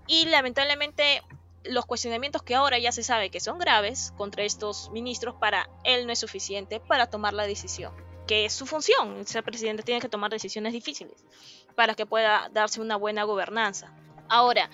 Y 0.07 0.25
lamentablemente 0.25 1.21
los 1.63 1.85
cuestionamientos 1.85 2.41
que 2.41 2.55
ahora 2.55 2.79
ya 2.79 2.91
se 2.91 3.03
sabe 3.03 3.29
que 3.29 3.39
son 3.39 3.59
graves 3.59 4.13
contra 4.17 4.43
estos 4.43 4.89
ministros, 4.89 5.35
para 5.35 5.69
él 5.83 6.07
no 6.07 6.13
es 6.13 6.19
suficiente 6.19 6.79
para 6.79 7.07
tomar 7.07 7.33
la 7.33 7.45
decisión, 7.45 7.93
que 8.25 8.45
es 8.45 8.53
su 8.53 8.65
función. 8.65 9.27
Ser 9.27 9.43
presidente 9.43 9.83
tiene 9.83 10.01
que 10.01 10.09
tomar 10.09 10.31
decisiones 10.31 10.73
difíciles 10.73 11.23
para 11.73 11.95
que 11.95 12.05
pueda 12.05 12.49
darse 12.53 12.81
una 12.81 12.95
buena 12.95 13.23
gobernanza. 13.23 13.93
Ahora, 14.29 14.69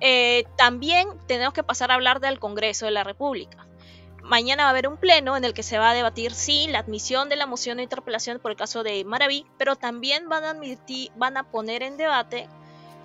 eh, 0.00 0.44
también 0.56 1.08
tenemos 1.26 1.52
que 1.52 1.62
pasar 1.62 1.90
a 1.90 1.94
hablar 1.94 2.20
del 2.20 2.38
Congreso 2.38 2.86
de 2.86 2.90
la 2.90 3.04
República. 3.04 3.66
Mañana 4.22 4.62
va 4.62 4.68
a 4.68 4.70
haber 4.70 4.88
un 4.88 4.96
pleno 4.96 5.36
en 5.36 5.44
el 5.44 5.52
que 5.52 5.62
se 5.62 5.76
va 5.76 5.90
a 5.90 5.94
debatir, 5.94 6.32
sí, 6.32 6.66
la 6.70 6.78
admisión 6.78 7.28
de 7.28 7.36
la 7.36 7.46
moción 7.46 7.76
de 7.76 7.82
interpelación 7.82 8.38
por 8.38 8.50
el 8.50 8.56
caso 8.56 8.82
de 8.82 9.04
Maraví, 9.04 9.44
pero 9.58 9.76
también 9.76 10.30
van 10.30 10.44
a, 10.44 10.50
admitir, 10.50 11.10
van 11.16 11.36
a 11.36 11.42
poner 11.42 11.82
en 11.82 11.98
debate 11.98 12.48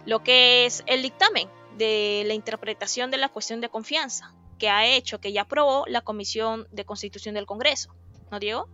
lo 0.06 0.24
que 0.24 0.66
es 0.66 0.84
el 0.88 1.02
dictamen 1.02 1.50
de 1.78 2.24
la 2.26 2.34
interpretación 2.34 3.12
de 3.12 3.18
la 3.18 3.28
cuestión 3.28 3.60
de 3.60 3.68
confianza 3.68 4.34
que 4.58 4.70
ha 4.70 4.86
hecho, 4.86 5.20
que 5.20 5.34
ya 5.34 5.42
aprobó 5.42 5.86
la 5.88 6.02
Comisión 6.02 6.68
de 6.72 6.86
Constitución 6.86 7.36
del 7.36 7.46
Congreso. 7.46 7.94
¿No, 8.32 8.40
Diego? 8.40 8.70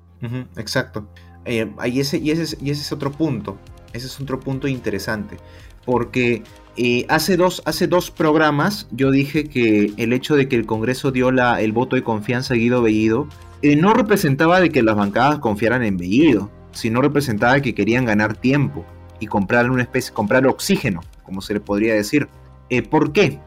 exacto. 0.57 1.07
Eh, 1.45 1.71
y, 1.85 1.99
ese, 1.99 2.17
y, 2.17 2.31
ese, 2.31 2.57
y 2.61 2.71
ese 2.71 2.81
es 2.81 2.91
otro 2.91 3.11
punto. 3.11 3.57
Ese 3.95 4.07
es 4.07 4.19
otro 4.19 4.39
punto 4.39 4.67
interesante. 4.67 5.37
Porque 5.85 6.43
eh, 6.77 7.05
hace, 7.07 7.37
dos, 7.37 7.61
hace 7.65 7.87
dos 7.87 8.11
programas 8.11 8.87
yo 8.91 9.09
dije 9.09 9.45
que 9.45 9.93
el 9.97 10.11
hecho 10.11 10.35
de 10.35 10.49
que 10.49 10.57
el 10.57 10.65
Congreso 10.65 11.11
dio 11.11 11.31
la, 11.31 11.61
el 11.61 11.71
voto 11.71 11.95
de 11.95 12.03
confianza 12.03 12.53
a 12.53 12.57
Guido 12.57 12.81
Bellido 12.81 13.27
eh, 13.61 13.77
no 13.77 13.93
representaba 13.93 14.59
de 14.59 14.69
que 14.69 14.83
las 14.83 14.95
bancadas 14.95 15.39
confiaran 15.39 15.83
en 15.83 15.97
Bellido, 15.97 16.51
sino 16.73 17.01
representaba 17.01 17.61
que 17.61 17.73
querían 17.73 18.03
ganar 18.05 18.35
tiempo 18.35 18.85
y 19.21 19.27
comprar 19.27 19.71
una 19.71 19.83
especie, 19.83 20.13
comprar 20.13 20.45
oxígeno, 20.45 21.01
como 21.23 21.41
se 21.41 21.53
le 21.53 21.61
podría 21.61 21.93
decir. 21.93 22.27
Eh, 22.69 22.81
¿Por 22.81 23.13
qué? 23.13 23.39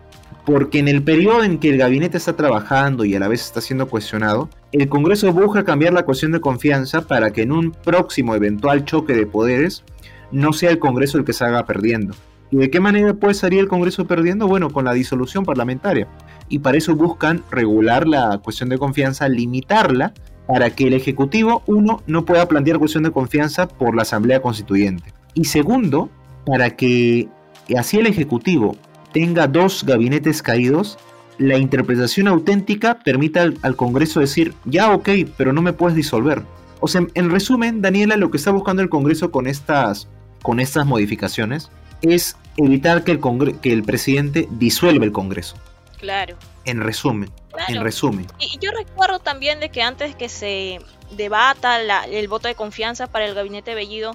Porque 0.46 0.78
en 0.78 0.88
el 0.88 1.02
periodo 1.02 1.44
en 1.44 1.58
que 1.58 1.68
el 1.68 1.76
gabinete 1.76 2.16
está 2.16 2.34
trabajando 2.34 3.04
y 3.04 3.14
a 3.14 3.20
la 3.20 3.28
vez 3.28 3.42
está 3.44 3.60
siendo 3.60 3.88
cuestionado, 3.88 4.48
el 4.72 4.88
Congreso 4.88 5.30
busca 5.32 5.64
cambiar 5.64 5.92
la 5.92 6.04
cuestión 6.04 6.32
de 6.32 6.40
confianza 6.40 7.02
para 7.02 7.30
que 7.32 7.42
en 7.42 7.52
un 7.52 7.72
próximo 7.72 8.34
eventual 8.34 8.86
choque 8.86 9.12
de 9.12 9.26
poderes 9.26 9.84
no 10.32 10.52
sea 10.52 10.70
el 10.70 10.78
Congreso 10.78 11.18
el 11.18 11.24
que 11.24 11.32
salga 11.32 11.64
perdiendo. 11.66 12.14
¿Y 12.50 12.56
de 12.56 12.70
qué 12.70 12.80
manera 12.80 13.14
puede 13.14 13.34
salir 13.34 13.60
el 13.60 13.68
Congreso 13.68 14.06
perdiendo? 14.06 14.48
Bueno, 14.48 14.70
con 14.70 14.84
la 14.84 14.94
disolución 14.94 15.44
parlamentaria. 15.44 16.08
Y 16.48 16.60
para 16.60 16.78
eso 16.78 16.94
buscan 16.94 17.42
regular 17.50 18.08
la 18.08 18.38
cuestión 18.38 18.70
de 18.70 18.78
confianza, 18.78 19.28
limitarla, 19.28 20.14
para 20.46 20.70
que 20.70 20.86
el 20.86 20.94
Ejecutivo, 20.94 21.62
uno, 21.66 22.02
no 22.06 22.24
pueda 22.24 22.48
plantear 22.48 22.78
cuestión 22.78 23.04
de 23.04 23.10
confianza 23.10 23.68
por 23.68 23.94
la 23.94 24.02
Asamblea 24.02 24.40
Constituyente. 24.40 25.12
Y 25.34 25.44
segundo, 25.44 26.08
para 26.46 26.70
que 26.70 27.28
así 27.76 27.98
el 27.98 28.06
Ejecutivo 28.06 28.76
tenga 29.12 29.46
dos 29.46 29.84
gabinetes 29.84 30.42
caídos, 30.42 30.98
la 31.36 31.58
interpretación 31.58 32.28
auténtica 32.28 32.98
permita 32.98 33.42
al, 33.62 33.76
Congreso 33.76 34.20
decir, 34.20 34.54
ya 34.64 34.92
ok, 34.92 35.08
pero 35.36 35.52
no 35.52 35.62
me 35.62 35.72
puedes 35.72 35.94
disolver. 35.94 36.42
O 36.80 36.88
sea, 36.88 37.06
en 37.14 37.30
resumen, 37.30 37.82
Daniela, 37.82 38.16
lo 38.16 38.30
que 38.30 38.38
está 38.38 38.50
buscando 38.50 38.82
el 38.82 38.88
Congreso 38.88 39.30
con 39.30 39.46
estas, 39.46 40.08
con 40.42 40.60
estas 40.60 40.86
modificaciones 40.86 41.70
es 42.02 42.36
evitar 42.56 43.04
que 43.04 43.12
el, 43.12 43.20
que 43.60 43.72
el 43.72 43.82
presidente 43.82 44.48
disuelva 44.50 45.04
el 45.04 45.12
Congreso. 45.12 45.56
Claro. 45.98 46.36
En 46.64 46.82
resumen, 46.82 47.30
en 47.66 47.82
resumen. 47.82 48.26
Y 48.38 48.58
yo 48.58 48.70
recuerdo 48.70 49.18
también 49.18 49.58
de 49.58 49.70
que 49.70 49.82
antes 49.82 50.14
que 50.14 50.28
se 50.28 50.80
debata 51.12 51.80
el 52.04 52.28
voto 52.28 52.48
de 52.48 52.54
confianza 52.54 53.06
para 53.06 53.24
el 53.24 53.34
gabinete 53.34 53.74
Bellido, 53.74 54.14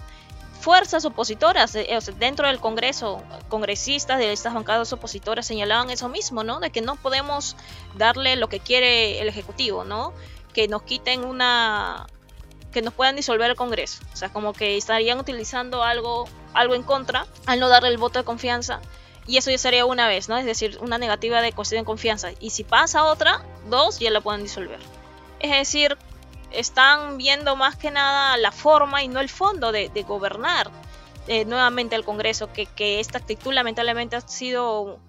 fuerzas 0.64 1.04
opositoras 1.04 1.76
eh, 1.76 2.00
dentro 2.20 2.48
del 2.48 2.60
Congreso, 2.60 3.22
congresistas 3.50 4.18
de 4.18 4.32
estas 4.32 4.54
bancadas 4.54 4.94
opositoras 4.94 5.46
señalaban 5.46 5.90
eso 5.90 6.08
mismo, 6.08 6.46
¿no? 6.46 6.62
De 6.62 6.70
que 6.70 6.82
no 6.82 6.96
podemos 6.96 7.58
darle 7.98 8.38
lo 8.38 8.48
que 8.48 8.62
quiere 8.62 9.20
el 9.20 9.28
Ejecutivo, 9.28 9.84
¿no? 9.84 10.14
Que 10.54 10.70
nos 10.70 10.84
quiten 10.84 11.26
una, 11.26 12.08
que 12.74 12.82
nos 12.82 12.94
puedan 12.94 13.16
disolver 13.16 13.50
el 13.50 13.56
Congreso. 13.56 14.04
O 14.12 14.16
sea, 14.16 14.30
como 14.30 14.54
que 14.54 14.76
estarían 14.76 15.20
utilizando 15.20 15.84
algo, 15.84 16.26
algo 16.54 16.76
en 16.76 16.84
contra 16.84 17.26
al 17.46 17.60
no 17.60 17.70
darle 17.70 17.90
el 17.90 17.98
voto 17.98 18.20
de 18.20 18.26
confianza. 18.26 18.82
Y 19.26 19.38
eso 19.38 19.52
ya 19.52 19.58
sería 19.58 19.86
una 19.86 20.08
vez, 20.08 20.28
¿no? 20.28 20.38
Es 20.38 20.46
decir, 20.46 20.78
una 20.82 20.98
negativa 20.98 21.42
de 21.42 21.54
cuestión 21.54 21.82
de 21.82 21.86
confianza. 21.86 22.32
Y 22.42 22.50
si 22.50 22.66
pasa 22.66 23.06
otra, 23.06 23.46
dos 23.70 24.00
ya 24.00 24.12
la 24.12 24.20
pueden 24.20 24.44
disolver. 24.44 24.80
Es 25.40 25.52
decir, 25.52 25.98
están 26.52 27.18
viendo 27.18 27.56
más 27.56 27.78
que 27.78 27.92
nada 27.92 28.36
la 28.38 28.52
forma 28.52 29.04
y 29.04 29.08
no 29.08 29.22
el 29.22 29.30
fondo 29.30 29.72
de, 29.72 29.90
gobernar 30.06 30.70
eh, 31.28 31.46
nuevamente 31.46 31.96
el 31.96 32.04
Congreso, 32.04 32.52
que, 32.52 32.66
que 32.66 33.00
esta 33.00 33.20
actitud 33.20 33.54
lamentablemente 33.54 34.18
ha 34.18 34.22
sido 34.22 35.00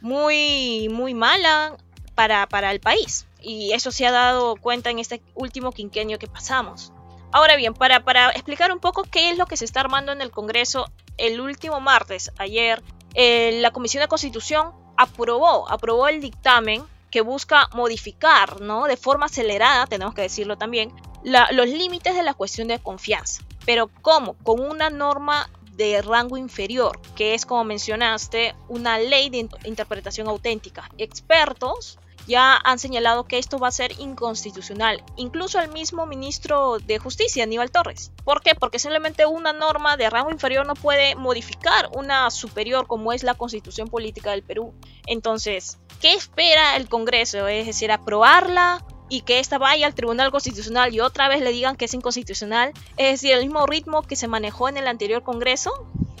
muy, 0.00 0.88
muy 0.88 1.14
mala 1.14 1.76
para, 2.14 2.46
para 2.46 2.70
el 2.70 2.80
país 2.80 3.26
y 3.42 3.72
eso 3.72 3.90
se 3.90 4.06
ha 4.06 4.12
dado 4.12 4.56
cuenta 4.56 4.90
en 4.90 4.98
este 4.98 5.22
último 5.34 5.72
quinquenio 5.72 6.18
que 6.18 6.26
pasamos. 6.26 6.92
Ahora 7.32 7.56
bien, 7.56 7.74
para, 7.74 8.04
para 8.04 8.30
explicar 8.30 8.72
un 8.72 8.78
poco 8.78 9.04
qué 9.04 9.30
es 9.30 9.38
lo 9.38 9.46
que 9.46 9.56
se 9.56 9.64
está 9.64 9.80
armando 9.80 10.12
en 10.12 10.20
el 10.20 10.30
Congreso, 10.30 10.90
el 11.16 11.40
último 11.40 11.80
martes, 11.80 12.30
ayer, 12.38 12.82
eh, 13.14 13.58
la 13.62 13.70
Comisión 13.70 14.02
de 14.02 14.08
Constitución 14.08 14.72
aprobó, 14.96 15.68
aprobó 15.70 16.08
el 16.08 16.20
dictamen 16.20 16.84
que 17.10 17.22
busca 17.22 17.68
modificar, 17.74 18.60
¿no? 18.60 18.84
De 18.84 18.96
forma 18.96 19.26
acelerada, 19.26 19.86
tenemos 19.86 20.14
que 20.14 20.22
decirlo 20.22 20.56
también, 20.56 20.92
los 21.24 21.68
límites 21.68 22.14
de 22.14 22.22
la 22.22 22.34
cuestión 22.34 22.68
de 22.68 22.78
confianza. 22.78 23.42
Pero 23.64 23.88
¿cómo? 24.02 24.34
Con 24.42 24.60
una 24.60 24.90
norma 24.90 25.48
de 25.72 26.02
rango 26.02 26.36
inferior, 26.36 27.00
que 27.14 27.34
es 27.34 27.46
como 27.46 27.64
mencionaste, 27.64 28.54
una 28.68 28.98
ley 28.98 29.30
de 29.30 29.48
interpretación 29.64 30.28
auténtica. 30.28 30.90
Expertos 30.98 31.98
ya 32.26 32.56
han 32.56 32.78
señalado 32.78 33.24
que 33.24 33.38
esto 33.38 33.58
va 33.58 33.68
a 33.68 33.72
ser 33.72 33.92
inconstitucional, 33.98 35.02
incluso 35.16 35.60
el 35.60 35.70
mismo 35.70 36.06
ministro 36.06 36.78
de 36.78 36.98
Justicia, 36.98 37.44
Aníbal 37.44 37.70
Torres. 37.70 38.12
¿Por 38.24 38.42
qué? 38.42 38.54
Porque 38.54 38.78
simplemente 38.78 39.26
una 39.26 39.52
norma 39.52 39.96
de 39.96 40.10
rango 40.10 40.30
inferior 40.30 40.66
no 40.66 40.74
puede 40.74 41.14
modificar 41.16 41.90
una 41.94 42.30
superior 42.30 42.86
como 42.86 43.12
es 43.12 43.22
la 43.22 43.34
constitución 43.34 43.88
política 43.88 44.30
del 44.30 44.42
Perú. 44.42 44.74
Entonces, 45.06 45.78
¿qué 46.00 46.14
espera 46.14 46.76
el 46.76 46.88
Congreso? 46.88 47.48
Es 47.48 47.66
decir, 47.66 47.90
aprobarla 47.90 48.84
y 49.08 49.22
que 49.22 49.40
esta 49.40 49.58
vaya 49.58 49.86
al 49.86 49.94
Tribunal 49.94 50.30
Constitucional 50.30 50.94
y 50.94 51.00
otra 51.00 51.28
vez 51.28 51.42
le 51.42 51.52
digan 51.52 51.76
que 51.76 51.84
es 51.84 51.92
inconstitucional. 51.92 52.72
Es 52.96 53.20
decir, 53.20 53.32
el 53.32 53.42
mismo 53.42 53.66
ritmo 53.66 54.02
que 54.02 54.16
se 54.16 54.26
manejó 54.26 54.70
en 54.70 54.78
el 54.78 54.88
anterior 54.88 55.22
Congreso, 55.22 55.70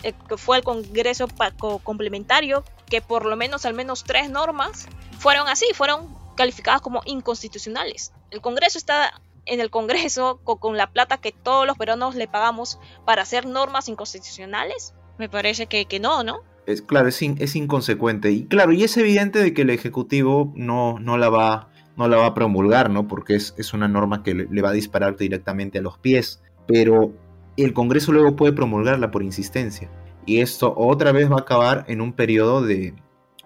eh, 0.02 0.12
que 0.28 0.36
fue 0.36 0.58
el 0.58 0.62
Congreso 0.62 1.26
complementario, 1.82 2.64
que 2.92 3.00
por 3.00 3.24
lo 3.24 3.36
menos 3.38 3.64
al 3.64 3.72
menos 3.72 4.04
tres 4.04 4.28
normas 4.28 4.86
fueron 5.18 5.48
así, 5.48 5.64
fueron 5.72 6.14
calificadas 6.36 6.82
como 6.82 7.00
inconstitucionales. 7.06 8.12
El 8.30 8.42
Congreso 8.42 8.76
está 8.76 9.18
en 9.46 9.60
el 9.60 9.70
Congreso 9.70 10.40
con, 10.44 10.76
la 10.76 10.92
plata 10.92 11.16
que 11.16 11.32
todos 11.32 11.66
los 11.66 11.78
peruanos 11.78 12.16
le 12.16 12.28
pagamos 12.28 12.78
para 13.06 13.22
hacer 13.22 13.46
normas 13.46 13.88
inconstitucionales. 13.88 14.92
Me 15.16 15.30
parece 15.30 15.68
que, 15.68 15.86
que 15.86 16.00
no, 16.00 16.22
¿no? 16.22 16.40
Es 16.66 16.82
claro, 16.82 17.08
es, 17.08 17.22
es 17.22 17.56
inconsecuente. 17.56 18.30
Y 18.30 18.44
claro, 18.44 18.72
y 18.72 18.84
es 18.84 18.94
evidente 18.98 19.38
de 19.38 19.54
que 19.54 19.62
el 19.62 19.70
Ejecutivo 19.70 20.52
no, 20.54 20.98
no 20.98 21.16
la 21.16 21.30
va 21.30 21.70
no 21.96 22.08
la 22.08 22.18
va 22.18 22.26
a 22.26 22.34
promulgar, 22.34 22.90
¿no? 22.90 23.08
Porque 23.08 23.36
es, 23.36 23.54
es 23.56 23.72
una 23.72 23.88
norma 23.88 24.22
que 24.22 24.34
le, 24.34 24.62
va 24.62 24.68
a 24.68 24.72
disparar 24.72 25.16
directamente 25.16 25.78
a 25.78 25.82
los 25.82 25.96
pies. 25.96 26.42
Pero 26.66 27.12
el 27.56 27.72
Congreso 27.72 28.12
luego 28.12 28.36
puede 28.36 28.52
promulgarla 28.52 29.10
por 29.10 29.22
insistencia. 29.22 29.90
Y 30.26 30.40
esto 30.40 30.74
otra 30.76 31.12
vez 31.12 31.30
va 31.30 31.36
a 31.36 31.40
acabar 31.40 31.84
en 31.88 32.00
un 32.00 32.12
periodo 32.12 32.62
de, 32.62 32.94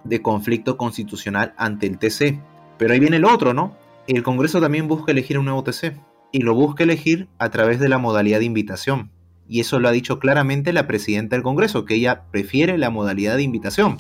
de 0.05 0.23
conflicto 0.23 0.77
constitucional 0.77 1.55
ante 1.57 1.87
el 1.87 1.99
TC. 1.99 2.41
Pero 2.79 2.93
ahí 2.93 3.01
viene 3.01 3.17
el 3.17 3.25
otro, 3.25 3.55
¿no? 3.55 3.75
El 4.07 4.23
Congreso 4.23 4.61
también 4.61 4.89
busca 4.89 5.13
elegir 5.13 5.39
un 5.39 5.47
nuevo 5.47 5.65
TC. 5.65 5.97
Y 6.33 6.41
lo 6.41 6.55
busca 6.55 6.85
elegir 6.85 7.29
a 7.39 7.51
través 7.51 7.81
de 7.81 7.89
la 7.89 7.99
modalidad 7.99 8.41
de 8.41 8.45
invitación. 8.45 9.11
Y 9.49 9.61
eso 9.61 9.79
lo 9.79 9.89
ha 9.89 9.93
dicho 9.93 10.19
claramente 10.19 10.73
la 10.73 10.87
presidenta 10.87 11.37
del 11.37 11.43
Congreso, 11.43 11.85
que 11.85 11.95
ella 11.95 12.25
prefiere 12.31 12.79
la 12.79 12.91
modalidad 12.91 13.37
de 13.37 13.43
invitación. 13.43 13.99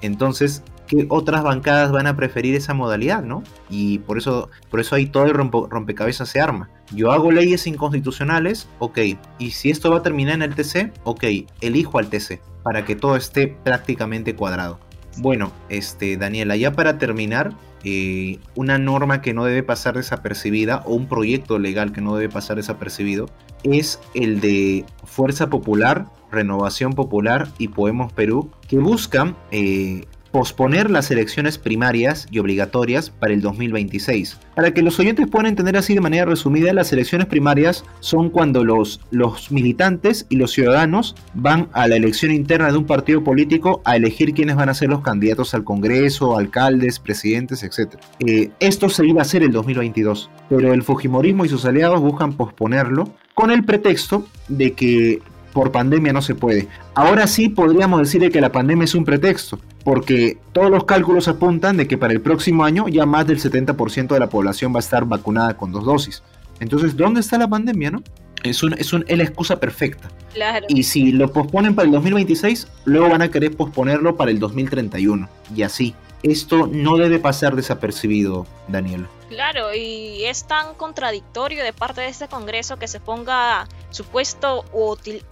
Entonces, 0.00 0.62
¿qué 0.86 1.06
otras 1.08 1.42
bancadas 1.42 1.92
van 1.92 2.06
a 2.06 2.16
preferir 2.16 2.54
esa 2.54 2.74
modalidad, 2.74 3.22
no? 3.22 3.42
Y 3.68 3.98
por 4.00 4.18
eso, 4.18 4.50
por 4.70 4.80
eso 4.80 4.94
ahí 4.94 5.06
todo 5.06 5.24
el 5.24 5.32
rompecabezas 5.32 6.28
se 6.28 6.40
arma. 6.40 6.70
Yo 6.92 7.12
hago 7.12 7.32
leyes 7.32 7.66
inconstitucionales, 7.66 8.68
ok. 8.78 8.98
Y 9.38 9.50
si 9.50 9.70
esto 9.70 9.90
va 9.90 9.98
a 9.98 10.02
terminar 10.02 10.34
en 10.34 10.42
el 10.42 10.54
TC, 10.54 10.92
ok, 11.04 11.24
elijo 11.60 11.98
al 11.98 12.08
TC 12.08 12.40
para 12.62 12.84
que 12.84 12.96
todo 12.96 13.16
esté 13.16 13.48
prácticamente 13.48 14.34
cuadrado. 14.34 14.78
Bueno, 15.18 15.52
este, 15.68 16.16
Daniela, 16.16 16.56
ya 16.56 16.72
para 16.72 16.98
terminar, 16.98 17.52
eh, 17.84 18.38
una 18.56 18.78
norma 18.78 19.22
que 19.22 19.32
no 19.32 19.44
debe 19.44 19.62
pasar 19.62 19.94
desapercibida 19.94 20.82
o 20.86 20.94
un 20.94 21.06
proyecto 21.06 21.58
legal 21.58 21.92
que 21.92 22.00
no 22.00 22.16
debe 22.16 22.32
pasar 22.32 22.56
desapercibido 22.56 23.28
es 23.62 24.00
el 24.14 24.40
de 24.40 24.84
Fuerza 25.04 25.48
Popular, 25.48 26.06
Renovación 26.32 26.94
Popular 26.94 27.48
y 27.58 27.68
Podemos 27.68 28.12
Perú, 28.12 28.50
que 28.68 28.78
buscan 28.78 29.36
eh, 29.52 30.04
posponer 30.36 30.90
las 30.90 31.10
elecciones 31.10 31.56
primarias 31.56 32.26
y 32.30 32.40
obligatorias 32.40 33.08
para 33.08 33.32
el 33.32 33.40
2026. 33.40 34.38
Para 34.54 34.74
que 34.74 34.82
los 34.82 35.00
oyentes 35.00 35.28
puedan 35.28 35.46
entender 35.46 35.78
así 35.78 35.94
de 35.94 36.02
manera 36.02 36.26
resumida, 36.26 36.74
las 36.74 36.92
elecciones 36.92 37.26
primarias 37.26 37.86
son 38.00 38.28
cuando 38.28 38.62
los, 38.62 39.00
los 39.10 39.50
militantes 39.50 40.26
y 40.28 40.36
los 40.36 40.50
ciudadanos 40.50 41.16
van 41.32 41.70
a 41.72 41.88
la 41.88 41.96
elección 41.96 42.32
interna 42.32 42.70
de 42.70 42.76
un 42.76 42.84
partido 42.84 43.24
político 43.24 43.80
a 43.86 43.96
elegir 43.96 44.34
quiénes 44.34 44.56
van 44.56 44.68
a 44.68 44.74
ser 44.74 44.90
los 44.90 45.00
candidatos 45.00 45.54
al 45.54 45.64
Congreso, 45.64 46.36
alcaldes, 46.36 46.98
presidentes, 46.98 47.62
etc. 47.62 47.94
Eh, 48.18 48.50
esto 48.60 48.90
se 48.90 49.06
iba 49.06 49.20
a 49.20 49.22
hacer 49.22 49.42
el 49.42 49.52
2022, 49.52 50.28
pero 50.50 50.74
el 50.74 50.82
Fujimorismo 50.82 51.46
y 51.46 51.48
sus 51.48 51.64
aliados 51.64 52.02
buscan 52.02 52.34
posponerlo 52.34 53.08
con 53.32 53.50
el 53.50 53.64
pretexto 53.64 54.26
de 54.48 54.74
que 54.74 55.22
por 55.56 55.72
pandemia 55.72 56.12
no 56.12 56.20
se 56.20 56.34
puede. 56.34 56.68
Ahora 56.94 57.26
sí 57.26 57.48
podríamos 57.48 58.00
decir 58.00 58.30
que 58.30 58.42
la 58.42 58.52
pandemia 58.52 58.84
es 58.84 58.94
un 58.94 59.06
pretexto, 59.06 59.58
porque 59.84 60.36
todos 60.52 60.70
los 60.70 60.84
cálculos 60.84 61.28
apuntan 61.28 61.78
de 61.78 61.88
que 61.88 61.96
para 61.96 62.12
el 62.12 62.20
próximo 62.20 62.62
año 62.62 62.88
ya 62.88 63.06
más 63.06 63.26
del 63.26 63.40
70% 63.40 64.08
de 64.08 64.20
la 64.20 64.28
población 64.28 64.74
va 64.74 64.80
a 64.80 64.80
estar 64.80 65.06
vacunada 65.06 65.56
con 65.56 65.72
dos 65.72 65.86
dosis. 65.86 66.22
Entonces, 66.60 66.94
¿dónde 66.94 67.20
está 67.20 67.38
la 67.38 67.48
pandemia, 67.48 67.90
no? 67.90 68.02
Es, 68.42 68.62
un, 68.62 68.74
es, 68.74 68.92
un, 68.92 69.06
la 69.08 69.22
excusa 69.22 69.58
perfecta. 69.58 70.10
Claro. 70.34 70.66
Y 70.68 70.82
si 70.82 71.10
lo 71.10 71.32
posponen 71.32 71.74
para 71.74 71.86
el 71.86 71.92
2026, 71.92 72.68
luego 72.84 73.08
van 73.08 73.22
a 73.22 73.30
querer 73.30 73.56
posponerlo 73.56 74.14
para 74.14 74.30
el 74.30 74.38
2031. 74.38 75.26
Y 75.56 75.62
así. 75.62 75.94
Esto 76.22 76.66
no 76.66 76.96
debe 76.96 77.18
pasar 77.18 77.56
desapercibido, 77.56 78.46
Daniel. 78.68 79.06
Claro, 79.28 79.74
y 79.74 80.24
es 80.24 80.46
tan 80.46 80.74
contradictorio 80.74 81.62
de 81.62 81.72
parte 81.72 82.00
de 82.00 82.08
este 82.08 82.28
Congreso 82.28 82.78
que 82.78 82.88
se 82.88 83.00
ponga 83.00 83.68
supuesto 83.96 84.64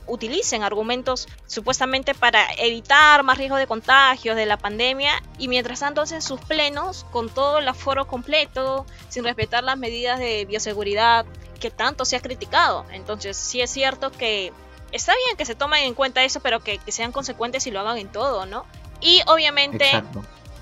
utilicen 0.07 0.63
argumentos 0.63 1.29
supuestamente 1.47 2.15
para 2.15 2.47
evitar 2.59 3.23
más 3.23 3.39
riesgo 3.39 3.57
de 3.57 3.67
contagios 3.67 4.37
de 4.37 4.47
la 4.47 4.57
pandemia 4.57 5.23
y 5.39 5.49
mientras 5.49 5.81
tanto 5.81 6.01
hacen 6.01 6.23
sus 6.23 6.41
plenos 6.41 7.05
con 7.13 7.29
todo 7.29 7.59
el 7.59 7.69
aforo 7.69 8.07
completo, 8.07 8.87
sin 9.09 9.25
respetar 9.25 9.63
las 9.63 9.79
medidas 9.79 10.19
de 10.19 10.45
bioseguridad 10.47 11.27
que 11.61 11.71
tanto 11.71 12.05
se 12.05 12.17
ha 12.17 12.21
criticado. 12.21 12.85
Entonces 12.91 13.37
sí 13.37 13.61
es 13.61 13.71
cierto 13.71 14.11
que 14.11 14.53
está 14.93 15.13
bien 15.25 15.37
que 15.37 15.45
se 15.45 15.55
tomen 15.55 15.85
en 15.85 15.95
cuenta 15.95 16.25
eso, 16.25 16.41
pero 16.41 16.61
que, 16.61 16.81
sean 16.89 17.13
consecuentes 17.13 17.67
y 17.67 17.71
lo 17.71 17.81
hagan 17.81 17.99
en 17.99 18.09
todo, 18.09 18.47
¿no? 18.47 18.65
Y 19.01 19.21
obviamente 19.27 20.03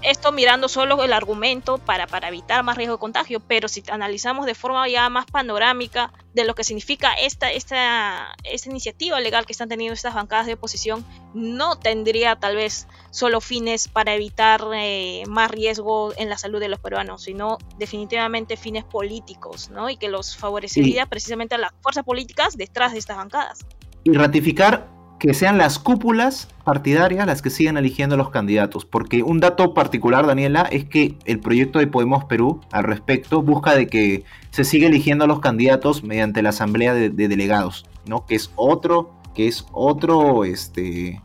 esto 0.03 0.33
mirando 0.33 0.69
solo 0.69 1.03
el 1.05 1.13
argumento 1.13 1.79
para, 1.79 2.07
para 2.07 2.29
evitar 2.29 2.63
más 2.63 2.77
riesgo 2.77 2.97
de 2.97 3.01
contagio, 3.01 3.41
pero 3.41 3.69
si 3.69 3.83
analizamos 3.91 4.47
de 4.47 4.55
forma 4.55 4.89
ya 4.89 5.09
más 5.09 5.27
panorámica 5.27 6.13
de 6.35 6.45
lo 6.45 6.55
que 6.55 6.65
significa 6.65 7.13
esta, 7.13 7.51
esta, 7.51 8.35
esta 8.45 8.71
iniciativa 8.71 9.21
legal 9.21 9.47
que 9.47 9.53
están 9.53 9.69
teniendo 9.69 9.95
estas 9.95 10.15
bancadas 10.15 10.47
de 10.47 10.55
oposición, 10.55 11.05
no 11.35 11.79
tendría 11.79 12.37
tal 12.37 12.57
vez 12.57 12.87
solo 13.11 13.41
fines 13.41 13.89
para 13.89 14.15
evitar 14.15 14.63
eh, 14.75 15.23
más 15.29 15.51
riesgo 15.51 16.13
en 16.17 16.29
la 16.29 16.39
salud 16.39 16.61
de 16.61 16.69
los 16.69 16.81
peruanos, 16.81 17.23
sino 17.23 17.59
definitivamente 17.79 18.57
fines 18.57 18.85
políticos, 18.85 19.71
¿no? 19.71 19.91
Y 19.91 19.97
que 19.97 20.09
los 20.09 20.37
favorecería 20.37 21.07
precisamente 21.07 21.55
a 21.55 21.59
las 21.59 21.73
fuerzas 21.81 22.05
políticas 22.05 22.57
detrás 22.57 22.93
de 22.93 22.99
estas 22.99 23.17
bancadas. 23.17 23.67
Y 24.05 24.13
ratificar 24.13 25.02
que 25.23 25.35
sean 25.35 25.57
las 25.57 25.79
cúpulas 25.79 26.49
partidarias 26.65 27.29
las 27.29 27.43
que 27.43 27.51
sigan 27.51 27.77
eligiendo 27.77 28.17
los 28.17 28.31
candidatos. 28.31 28.85
Porque 28.85 29.23
un 29.23 29.39
dato 29.39 29.73
particular, 29.73 30.27
Daniela, 30.27 30.63
es 30.63 30.85
que 30.85 31.17
el 31.27 31.39
proyecto 31.39 31.79
de 31.79 31.87
Podemos 31.87 32.25
Perú 32.25 32.61
al 32.73 32.83
respecto 32.83 33.41
busca 33.41 33.77
de 33.77 33.87
que 33.87 34.25
se 34.51 34.65
siga 34.65 34.89
eligiendo 34.89 35.25
a 35.25 35.29
los 35.29 35.39
candidatos 35.39 36.03
mediante 36.03 36.43
la 36.43 36.49
asamblea 36.49 36.93
de, 36.93 37.09
delegados, 37.11 37.87
¿no? 38.05 38.27
Que 38.27 38.35
es 38.35 38.51
otro, 38.57 39.15
que 39.33 39.47
es 39.47 39.65
otro, 39.71 40.45
este, 40.45 41.23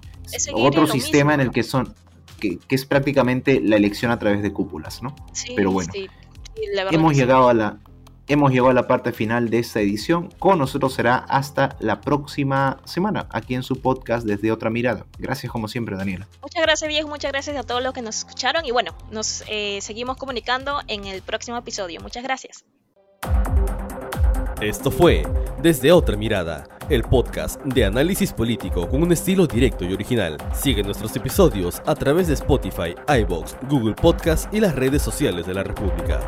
otro 0.53 0.85
sistema 0.85 1.33
en 1.33 1.39
el 1.39 1.49
que 1.49 1.63
son, 1.63 1.95
que, 2.39 2.59
es 2.69 2.85
prácticamente 2.85 3.59
la 3.61 3.77
elección 3.77 4.11
a 4.11 4.19
través 4.19 4.43
de 4.43 4.53
cúpulas, 4.53 5.01
¿no? 5.01 5.15
Pero 5.55 5.71
bueno, 5.71 5.91
hemos 6.91 7.15
llegado 7.15 7.49
a 7.49 7.55
la, 7.55 7.79
hemos 8.27 8.51
llegado 8.51 8.69
a 8.69 8.73
la 8.73 8.87
parte 8.87 9.11
final 9.11 9.49
de 9.49 9.59
esta 9.59 9.79
edición. 9.79 10.29
Con 10.39 10.59
nosotros 10.59 10.93
será 10.93 11.17
hasta 11.17 11.75
la 11.79 12.01
próxima 12.01 12.79
semana, 12.85 13.27
aquí 13.31 13.55
en 13.55 13.63
su 13.63 13.81
podcast 13.81 14.25
desde 14.25 14.51
otra 14.51 14.69
mirada. 14.69 15.05
Gracias 15.17 15.51
como 15.51 15.67
siempre, 15.67 15.95
Daniela. 15.95 16.27
Muchas 16.41 16.61
gracias, 16.61 16.87
viejo. 16.87 17.07
Muchas 17.07 17.31
gracias 17.31 17.57
a 17.57 17.63
todos 17.63 17.81
los 17.81 17.93
que 17.93 18.01
nos 18.01 18.17
escucharon. 18.17 18.65
Y 18.65 18.71
bueno, 18.71 18.93
nos 19.11 19.43
eh, 19.47 19.79
seguimos 19.81 20.17
comunicando 20.17 20.81
en 20.87 21.05
el 21.05 21.21
próximo 21.21 21.57
episodio. 21.57 22.01
Muchas 22.01 22.23
gracias. 22.23 22.65
Esto 24.61 24.89
fue 24.89 25.23
Desde 25.61 25.91
Otra 25.91 26.17
Mirada, 26.17 26.67
el 26.89 27.03
podcast 27.03 27.61
de 27.61 27.85
análisis 27.85 28.33
político 28.33 28.89
con 28.89 29.03
un 29.03 29.11
estilo 29.11 29.45
directo 29.45 29.85
y 29.85 29.93
original. 29.93 30.37
Sigue 30.51 30.81
nuestros 30.81 31.15
episodios 31.15 31.79
a 31.85 31.93
través 31.93 32.27
de 32.27 32.33
Spotify, 32.33 32.95
iBox, 33.21 33.55
Google 33.69 33.93
Podcast 33.93 34.51
y 34.51 34.59
las 34.59 34.73
redes 34.73 35.03
sociales 35.03 35.45
de 35.45 35.53
la 35.53 35.63
República. 35.63 36.19